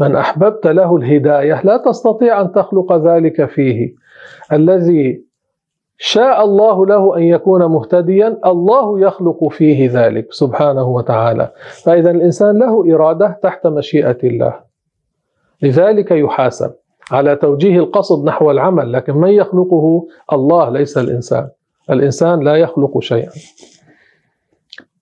من 0.00 0.16
أحببت 0.16 0.66
له 0.66 0.96
الهداية 0.96 1.60
لا 1.64 1.76
تستطيع 1.76 2.40
أن 2.40 2.52
تخلق 2.52 2.92
ذلك 2.92 3.44
فيه. 3.44 3.94
الذي 4.52 5.24
شاء 5.98 6.44
الله 6.44 6.86
له 6.86 7.16
أن 7.16 7.22
يكون 7.22 7.64
مهتديا 7.64 8.40
الله 8.46 9.00
يخلق 9.00 9.48
فيه 9.48 9.90
ذلك 9.92 10.32
سبحانه 10.32 10.88
وتعالى. 10.88 11.50
فاذا 11.84 12.10
الإنسان 12.10 12.58
له 12.58 12.94
إرادة 12.94 13.38
تحت 13.42 13.66
مشيئة 13.66 14.18
الله. 14.24 14.54
لذلك 15.62 16.10
يحاسب 16.10 16.72
على 17.12 17.36
توجيه 17.36 17.78
القصد 17.78 18.24
نحو 18.24 18.50
العمل 18.50 18.92
لكن 18.92 19.16
من 19.16 19.30
يخلقه؟ 19.30 20.06
الله 20.32 20.70
ليس 20.70 20.98
الإنسان. 20.98 21.48
الإنسان 21.90 22.40
لا 22.40 22.56
يخلق 22.56 23.00
شيئا. 23.00 23.30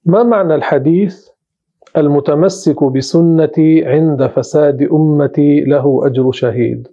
ما 0.08 0.22
معنى 0.22 0.54
الحديث 0.54 1.28
المتمسك 1.96 2.84
بسنتي 2.84 3.86
عند 3.86 4.26
فساد 4.26 4.82
امتي 4.92 5.60
له 5.60 6.06
أجر 6.06 6.32
شهيد؟ 6.32 6.88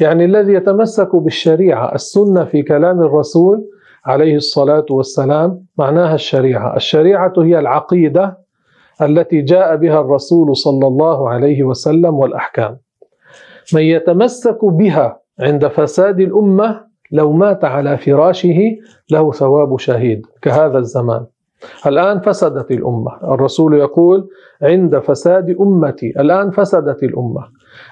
يعني 0.00 0.24
الذي 0.24 0.52
يتمسك 0.52 1.16
بالشريعة 1.16 1.94
السنة 1.94 2.44
في 2.44 2.62
كلام 2.62 3.00
الرسول 3.02 3.64
عليه 4.04 4.36
الصلاة 4.36 4.86
والسلام 4.90 5.64
معناها 5.78 6.14
الشريعة. 6.14 6.76
الشريعة 6.76 7.32
هي 7.38 7.58
العقيدة 7.58 8.38
التي 9.02 9.42
جاء 9.42 9.76
بها 9.76 10.00
الرسول 10.00 10.56
صلى 10.56 10.86
الله 10.86 11.28
عليه 11.28 11.62
وسلم 11.62 12.14
والأحكام. 12.14 12.78
من 13.74 13.82
يتمسك 13.82 14.64
بها 14.64 15.20
عند 15.40 15.66
فساد 15.66 16.20
الأمة 16.20 16.84
لو 17.12 17.32
مات 17.32 17.64
على 17.64 17.98
فراشه 17.98 18.76
له 19.10 19.32
ثواب 19.32 19.78
شهيد 19.78 20.26
كهذا 20.42 20.78
الزمان. 20.78 21.26
الآن 21.86 22.20
فسدت 22.20 22.70
الأمة. 22.70 23.12
الرسول 23.34 23.74
يقول 23.74 24.28
عند 24.62 24.98
فساد 24.98 25.56
أمتي 25.60 26.12
الآن 26.20 26.50
فسدت 26.50 27.02
الأمة. 27.02 27.42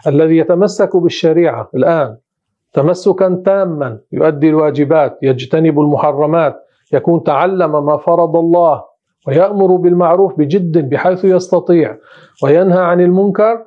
الذي 0.06 0.36
يتمسك 0.36 0.96
بالشريعة 0.96 1.68
الآن 1.74 2.16
تمسكا 2.72 3.42
تاما 3.44 3.98
يؤدي 4.12 4.48
الواجبات 4.48 5.18
يجتنب 5.22 5.80
المحرمات 5.80 6.56
يكون 6.92 7.22
تعلم 7.22 7.86
ما 7.86 7.96
فرض 7.96 8.36
الله 8.36 8.82
ويأمر 9.28 9.76
بالمعروف 9.76 10.38
بجد 10.38 10.90
بحيث 10.90 11.24
يستطيع 11.24 11.96
وينهى 12.44 12.78
عن 12.78 13.00
المنكر 13.00 13.64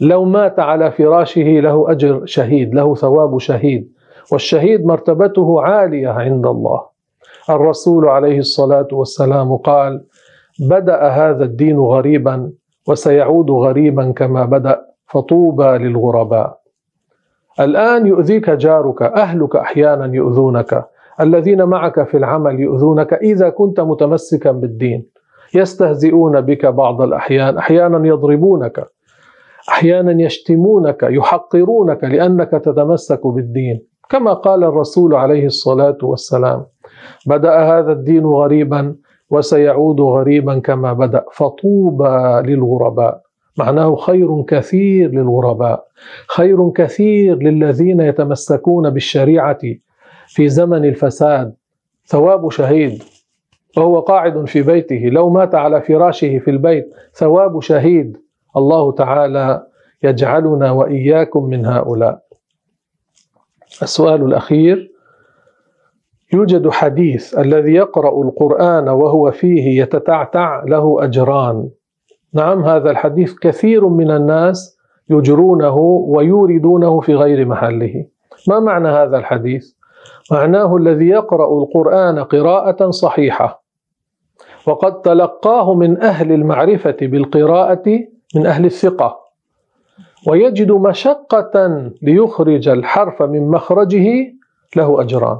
لو 0.00 0.24
مات 0.24 0.58
على 0.58 0.90
فراشه 0.90 1.60
له 1.60 1.90
أجر 1.90 2.26
شهيد 2.26 2.74
له 2.74 2.94
ثواب 2.94 3.38
شهيد 3.38 3.92
والشهيد 4.32 4.86
مرتبته 4.86 5.62
عالية 5.62 6.08
عند 6.08 6.46
الله. 6.46 6.97
الرسول 7.50 8.08
عليه 8.08 8.38
الصلاة 8.38 8.88
والسلام 8.92 9.56
قال 9.56 10.04
بدأ 10.70 11.08
هذا 11.08 11.44
الدين 11.44 11.78
غريبا 11.78 12.52
وسيعود 12.88 13.50
غريبا 13.50 14.12
كما 14.12 14.44
بدأ 14.44 14.80
فطوبى 15.06 15.78
للغرباء. 15.78 16.58
الآن 17.60 18.06
يؤذيك 18.06 18.50
جارك 18.50 19.02
أهلك 19.02 19.56
أحيانا 19.56 20.14
يؤذونك 20.14 20.84
الذين 21.20 21.64
معك 21.64 22.08
في 22.08 22.16
العمل 22.16 22.60
يؤذونك 22.60 23.12
إذا 23.12 23.48
كنت 23.48 23.80
متمسكا 23.80 24.50
بالدين. 24.50 25.06
يستهزئون 25.54 26.40
بك 26.40 26.66
بعض 26.66 27.02
الأحيان 27.02 27.58
أحيانا 27.58 28.08
يضربونك 28.08 28.86
أحيانا 29.68 30.22
يشتمونك 30.22 31.02
يحقرونك 31.02 32.04
لأنك 32.04 32.50
تتمسك 32.50 33.26
بالدين. 33.26 33.86
كما 34.10 34.32
قال 34.32 34.64
الرسول 34.64 35.14
عليه 35.14 35.46
الصلاة 35.46 35.98
والسلام 36.02 36.64
بدأ 37.26 37.58
هذا 37.58 37.92
الدين 37.92 38.26
غريبا 38.26 38.94
وسيعود 39.30 40.00
غريبا 40.00 40.58
كما 40.58 40.92
بدأ. 40.92 41.24
فطوبى 41.32 42.42
للغرباء. 42.52 43.22
معناه 43.58 43.96
خير 43.96 44.42
كثير 44.42 45.10
للغرباء. 45.10 45.84
خير 46.28 46.70
كثير 46.70 47.36
للذين 47.36 48.00
يتمسكون 48.00 48.90
بالشريعة 48.90 49.58
في 50.26 50.48
زمن 50.48 50.84
الفساد. 50.84 51.54
ثواب 52.06 52.50
شهيد. 52.50 53.02
وهو 53.76 54.00
قاعد 54.00 54.44
في 54.44 54.62
بيته. 54.62 54.96
لو 54.96 55.30
مات 55.30 55.54
على 55.54 55.82
فراشه 55.82 56.38
في 56.38 56.50
البيت 56.50 56.92
ثواب 57.14 57.60
شهيد. 57.60 58.16
الله 58.56 58.92
تعالى 58.92 59.66
يجعلنا 60.02 60.70
وإياكم 60.70 61.44
من 61.44 61.66
هؤلاء. 61.66 62.20
السؤال 63.82 64.22
الأخير. 64.22 64.97
يوجد 66.32 66.68
حديث 66.68 67.38
الذي 67.38 67.72
يقرأ 67.72 68.22
القرآن 68.22 68.88
وهو 68.88 69.30
فيه 69.30 69.82
يتتعتع 69.82 70.64
له 70.64 71.04
أجران. 71.04 71.68
نعم 72.34 72.64
هذا 72.64 72.90
الحديث 72.90 73.34
كثير 73.38 73.88
من 73.88 74.10
الناس 74.10 74.78
يجرونه 75.10 75.76
ويوردونه 76.06 77.00
في 77.00 77.14
غير 77.14 77.46
محله. 77.46 78.06
ما 78.48 78.60
معنى 78.60 78.88
هذا 78.88 79.18
الحديث؟ 79.18 79.72
معناه 80.32 80.76
الذي 80.76 81.08
يقرأ 81.08 81.58
القرآن 81.62 82.18
قراءة 82.18 82.90
صحيحة. 82.90 83.64
وقد 84.66 85.02
تلقاه 85.02 85.74
من 85.74 86.02
أهل 86.02 86.32
المعرفة 86.32 86.96
بالقراءة 87.02 88.00
من 88.36 88.46
أهل 88.46 88.64
الثقة. 88.64 89.18
ويجد 90.28 90.70
مشقة 90.72 91.90
ليخرج 92.02 92.68
الحرف 92.68 93.22
من 93.22 93.50
مخرجه 93.50 94.06
له 94.76 95.00
أجران. 95.00 95.38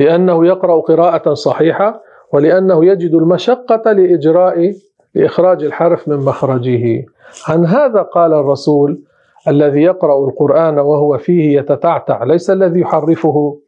لأنه 0.00 0.46
يقرأ 0.46 0.80
قراءة 0.80 1.34
صحيحة 1.34 2.02
ولأنه 2.32 2.84
يجد 2.84 3.14
المشقة 3.14 3.92
لإجراء 3.92 4.74
لإخراج 5.14 5.64
الحرف 5.64 6.08
من 6.08 6.16
مخرجه. 6.16 7.04
عن 7.48 7.66
هذا 7.66 8.02
قال 8.02 8.32
الرسول 8.32 9.02
الذي 9.48 9.82
يقرأ 9.82 10.28
القرآن 10.28 10.78
وهو 10.78 11.18
فيه 11.18 11.58
يتتعتع 11.58 12.24
ليس 12.24 12.50
الذي 12.50 12.80
يحرفه 12.80 13.58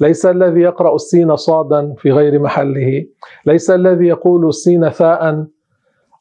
ليس 0.00 0.26
الذي 0.26 0.60
يقرأ 0.60 0.94
السين 0.94 1.36
صادا 1.36 1.94
في 1.98 2.12
غير 2.12 2.38
محله 2.38 3.04
ليس 3.46 3.70
الذي 3.70 4.06
يقول 4.06 4.48
السين 4.48 4.88
ثاء 4.88 5.44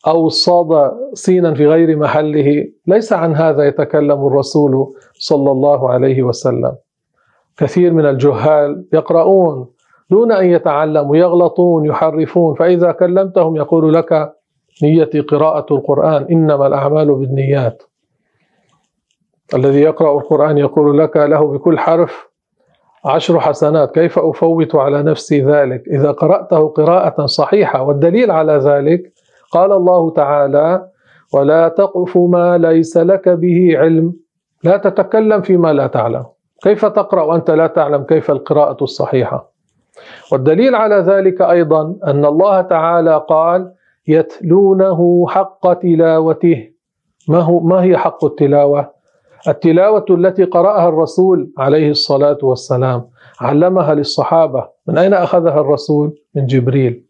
أو 0.08 0.28
الصاد 0.28 0.92
سينا 1.14 1.54
في 1.54 1.68
غير 1.68 1.98
محله. 1.98 2.66
ليس 2.88 3.14
عن 3.14 3.36
هذا 3.36 3.64
يتكلم 3.64 4.28
الرسول 4.28 4.94
صلى 5.14 5.52
الله 5.52 5.90
عليه 5.90 6.24
وسلم. 6.24 6.76
كثير 7.58 7.94
من 7.94 8.06
الجهال 8.06 8.86
يقرؤون 8.94 9.68
دون 10.10 10.32
أن 10.32 10.46
يتعلموا 10.46 11.18
يغلطون 11.18 11.86
يحرفون. 11.86 12.56
فإذا 12.56 12.92
كلمتهم 12.92 13.56
يقول 13.56 13.94
لك 13.94 14.34
نيتي 14.84 15.20
قراءة 15.20 15.66
القرآن 15.72 16.28
إنما 16.32 16.68
الأعمال 16.68 17.16
بالنيات. 17.16 17.84
الذي 19.54 19.82
يقرأ 19.82 20.20
القرآن 20.20 20.58
يقول 20.58 20.98
لك 20.98 21.18
له 21.18 21.48
بكل 21.48 21.80
حرف 21.80 22.28
عشر 23.06 23.40
حسنات 23.40 23.94
كيف 23.94 24.20
أفوت 24.20 24.76
على 24.76 25.04
نفسي 25.04 25.42
ذلك؟ 25.42 25.88
إذا 25.88 26.12
قرأته 26.12 26.68
قراءة 26.68 27.26
صحيحة 27.26 27.84
والدليل 27.84 28.32
على 28.32 28.54
ذلك 28.54 29.14
قال 29.52 29.72
الله 29.72 30.10
تعالى 30.10 30.90
ولا 31.34 31.68
تقف 31.68 32.18
ما 32.18 32.58
ليس 32.58 32.98
لك 32.98 33.30
به 33.30 33.78
علم. 33.78 34.14
لا 34.64 34.78
تتكلم 34.78 35.42
فيما 35.42 35.74
لا 35.74 35.88
تعلم. 35.88 36.26
كيف 36.64 36.86
تقرأ 36.86 37.24
وأنت 37.24 37.52
لا 37.52 37.68
تعلم 37.68 38.04
كيف 38.04 38.32
القراءة 38.32 38.84
الصحيحة؟ 38.84 39.52
والدليل 40.32 40.76
على 40.76 40.96
ذلك 40.96 41.42
أيضا 41.42 41.96
أن 42.08 42.26
الله 42.26 42.62
تعالى 42.62 43.26
قال 43.30 43.72
يتلونه 44.08 45.26
حق 45.28 45.74
تلاوته. 45.74 46.70
ما, 47.28 47.40
هو 47.40 47.60
ما 47.60 47.84
هي 47.84 47.98
حق 47.98 48.26
التلاوة؟ 48.26 48.92
التلاوة 49.48 50.06
التي 50.10 50.44
قرأها 50.44 50.90
الرسول 50.90 51.52
عليه 51.58 51.90
الصلاة 51.90 52.38
والسلام 52.44 53.08
علمها 53.42 53.94
للصحابة. 53.94 54.68
من 54.88 54.98
أين 54.98 55.14
أخذها 55.14 55.60
الرسول؟ 55.62 56.20
من 56.36 56.46
جبريل. 56.46 57.04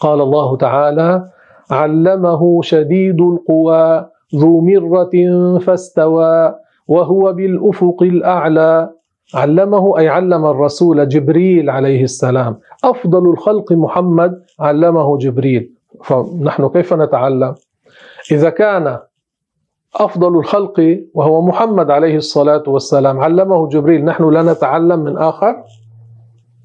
قال 0.00 0.20
الله 0.20 0.56
تعالى 0.56 1.24
علمه 1.70 2.62
شديد 2.62 3.20
القوى 3.20 4.06
ذو 4.36 4.60
مرة 4.60 5.10
فاستوى. 5.58 6.61
وهو 6.88 7.32
بالأفق 7.32 8.02
الأعلى. 8.02 8.90
علمه 9.34 9.98
أي 9.98 10.08
علم 10.08 10.46
الرسول 10.46 11.08
جبريل 11.08 11.70
عليه 11.70 12.02
السلام. 12.02 12.58
أفضل 12.84 13.30
الخلق 13.30 13.72
محمد 13.72 14.42
علمه 14.60 15.18
جبريل. 15.18 15.72
فنحن 16.04 16.68
كيف 16.68 16.94
نتعلم؟ 16.94 17.54
إذا 18.32 18.50
كان 18.50 18.98
أفضل 19.96 20.38
الخلق 20.38 20.98
وهو 21.14 21.42
محمد 21.42 21.90
عليه 21.90 22.16
الصلاة 22.16 22.62
والسلام 22.66 23.20
علمه 23.20 23.68
جبريل 23.68 24.04
نحن 24.04 24.30
لا 24.30 24.42
نتعلم 24.52 24.98
من 24.98 25.18
آخر؟ 25.18 25.62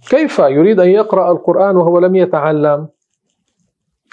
كيف 0.10 0.40
يريد 0.40 0.80
أن 0.80 0.90
يقرأ 0.90 1.32
القرآن 1.32 1.78
وهو 1.78 2.00
لم 2.00 2.16
يتعلم؟ 2.16 2.88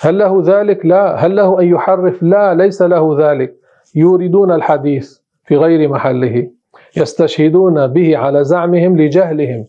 هل 0.01 0.19
له 0.19 0.43
ذلك؟ 0.47 0.87
لا. 0.87 1.15
هل 1.17 1.37
له 1.37 1.61
أن 1.61 1.67
يحرف؟ 1.67 2.23
لا 2.23 2.55
ليس 2.55 2.83
له 2.83 3.17
ذلك. 3.19 3.55
يوردون 3.95 4.53
الحديث. 4.53 5.24
في 5.45 5.57
غير 5.57 5.89
محله 5.89 6.51
يستشهدون 6.97 7.87
به 7.87 8.17
على 8.17 8.45
زعمهم 8.45 8.97
لجهلهم 8.97 9.67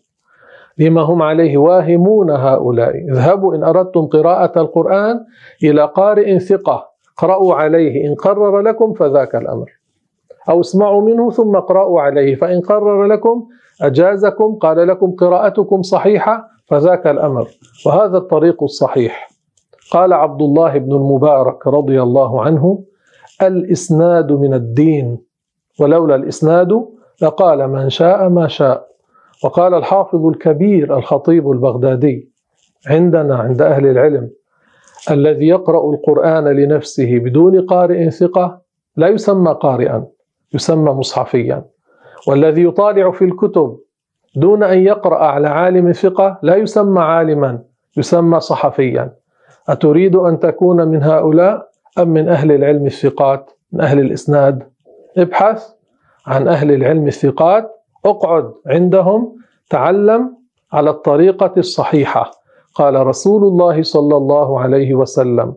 لما 0.78 1.01
هم 1.01 1.21
عليه 1.21 1.57
واهمون 1.57 2.30
هؤلاء. 2.32 2.95
اذهبوا 3.11 3.55
إن 3.55 3.63
أردتم 3.63 4.05
قراءة 4.05 4.61
القرآن 4.61 5.19
إلى 5.63 5.86
قارئ 5.86 6.39
ثقة 6.39 6.88
اقرأوا 7.17 7.55
عليه 7.55 8.07
إن 8.07 8.15
قرر 8.15 8.59
لكم 8.59 8.93
فذاك 8.93 9.36
الأمر. 9.36 9.71
أو 10.49 10.59
اسمعوا 10.59 11.01
منه 11.01 11.32
ثم 11.32 11.55
اقرأوا 11.55 12.01
عليه 12.01 12.36
فإن 12.36 12.61
قرر 12.61 13.03
لكم 13.05 13.47
أجازكم 13.82 14.55
قال 14.55 14.88
لكم 14.88 15.11
قراءتكم 15.11 15.82
صحيحة 15.82 16.47
فذاك 16.67 17.07
الأمر. 17.07 17.47
وهذا 17.86 18.17
الطريق 18.17 18.63
الصحيح. 18.63 19.30
قال 19.91 20.13
عبد 20.13 20.41
الله 20.41 20.78
بن 20.78 20.91
المبارك 20.91 21.67
رضي 21.67 22.01
الله 22.01 22.41
عنه 22.41 22.84
الإسناد 23.41 24.32
من 24.32 24.53
الدين. 24.53 25.17
ولولا 25.80 26.15
الإسناد 26.15 26.86
لقال 27.21 27.67
من 27.67 27.89
شاء 27.89 28.30
ما 28.30 28.47
شاء. 28.47 28.88
وقال 29.43 29.73
الحافظ 29.73 30.26
الكبير 30.26 30.97
الخطيب 30.97 31.51
البغدادي 31.51 32.32
عندنا 32.88 33.36
عند 33.36 33.61
أهل 33.61 33.88
العلم 33.88 34.30
الذي 35.11 35.47
يقرأ 35.47 35.93
القرآن 35.93 36.47
لنفسه 36.47 37.19
بدون 37.19 37.65
قارئ 37.65 38.09
ثقة 38.09 38.61
لا 38.97 39.07
يسمى 39.07 39.51
قارئا 39.51 40.05
يسمى 40.53 40.91
مصحفيا. 40.91 41.65
والذي 42.28 42.63
يطالع 42.63 43.11
في 43.11 43.26
الكتب 43.26 43.78
دون 44.36 44.63
أن 44.63 44.80
يقرأ 44.80 45.17
على 45.17 45.47
عالم 45.47 45.91
ثقة 45.91 46.39
لا 46.43 46.55
يسمى 46.55 46.99
عالما 47.01 47.59
يسمى 47.97 48.39
صحفيا. 48.39 49.13
أتريد 49.69 50.15
أن 50.15 50.39
تكون 50.39 50.88
من 50.88 51.03
هؤلاء 51.03 51.67
أم 51.99 52.09
من 52.09 52.30
أهل 52.30 52.51
العلم 52.51 52.86
الثقات 52.86 53.51
من 53.71 53.82
أهل 53.82 53.99
الإسناد؟ 53.99 54.63
ابحث 55.18 55.63
عن 56.28 56.47
أهل 56.47 56.72
العلم 56.72 57.07
الثقات 57.07 57.72
اقعد 58.05 58.53
عندهم 58.68 59.36
تعلم 59.70 60.38
على 60.74 60.89
الطريقة 60.89 61.53
الصحيحة. 61.57 62.32
قال 62.76 63.07
رسول 63.07 63.43
الله 63.43 63.84
صلى 63.84 64.18
الله 64.18 64.59
عليه 64.59 64.93
وسلم 64.95 65.55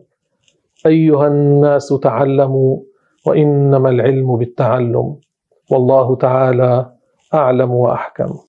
أيها 0.85 1.27
الناس 1.27 1.87
تعلموا 2.03 2.79
وإنما 3.27 3.89
العلم 3.89 4.37
بالتعلم 4.37 5.15
والله 5.71 6.15
تعالى 6.15 6.91
أعلم 7.33 7.71
وأحكم. 7.71 8.48